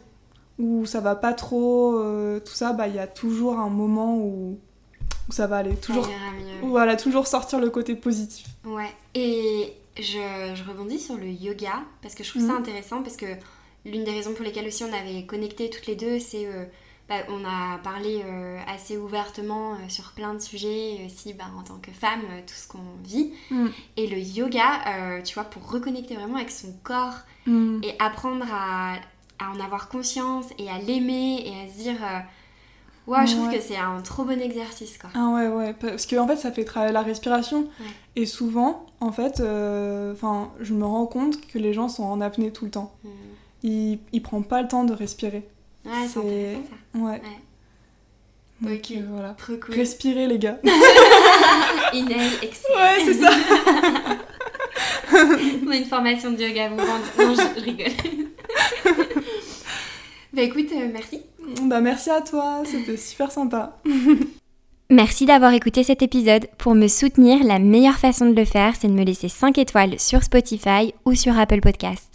[0.59, 4.15] où ça va pas trop, euh, tout ça, bah il y a toujours un moment
[4.17, 4.59] où,
[5.27, 5.75] où ça va aller.
[5.77, 6.67] Toujours, mieux.
[6.69, 8.45] voilà, toujours sortir le côté positif.
[8.65, 12.59] Ouais, et je, je rebondis sur le yoga parce que je trouve ça Mhm.
[12.59, 13.25] intéressant parce que
[13.85, 16.65] l'une des raisons pour lesquelles aussi on avait connecté toutes les deux, c'est euh,
[17.07, 21.45] bah, on a parlé euh, assez ouvertement euh, sur plein de sujets, et aussi bah,
[21.57, 23.31] en tant que femme, tout ce qu'on vit.
[23.49, 23.67] Mm.
[23.97, 27.79] Et le yoga, tu vois, pour reconnecter vraiment avec son corps Mm.
[27.83, 28.95] et apprendre à,
[29.39, 32.19] à en avoir conscience et à l'aimer et à se dire euh,
[33.09, 35.09] Ouais, je trouve que c'est un trop bon exercice, quoi.
[35.15, 37.67] Ah ouais, ouais, parce que en fait, ça fait travailler la respiration.
[38.15, 42.21] Et souvent, en fait, euh, enfin, je me rends compte que les gens sont en
[42.21, 42.93] apnée tout le temps.
[43.03, 43.09] Mm.
[43.63, 45.47] Ils, ils prennent pas le temps de respirer.
[45.85, 46.61] Ouais, c'est intéressant
[46.93, 46.99] ça.
[46.99, 47.21] Ouais.
[48.61, 49.29] Donc, ok, euh, voilà.
[49.29, 49.73] Trop cool.
[49.73, 50.59] Respirez, les gars.
[51.93, 52.75] Inhale, exhale.
[52.75, 53.31] Ouais, c'est ça.
[55.65, 57.05] On a une formation de yoga, vous vendre.
[57.17, 57.87] Non, je rigole.
[60.33, 61.21] bah écoute, euh, merci.
[61.63, 63.77] Bah merci à toi, c'était super sympa.
[64.91, 66.47] Merci d'avoir écouté cet épisode.
[66.57, 69.99] Pour me soutenir, la meilleure façon de le faire, c'est de me laisser 5 étoiles
[69.99, 72.08] sur Spotify ou sur Apple Podcasts.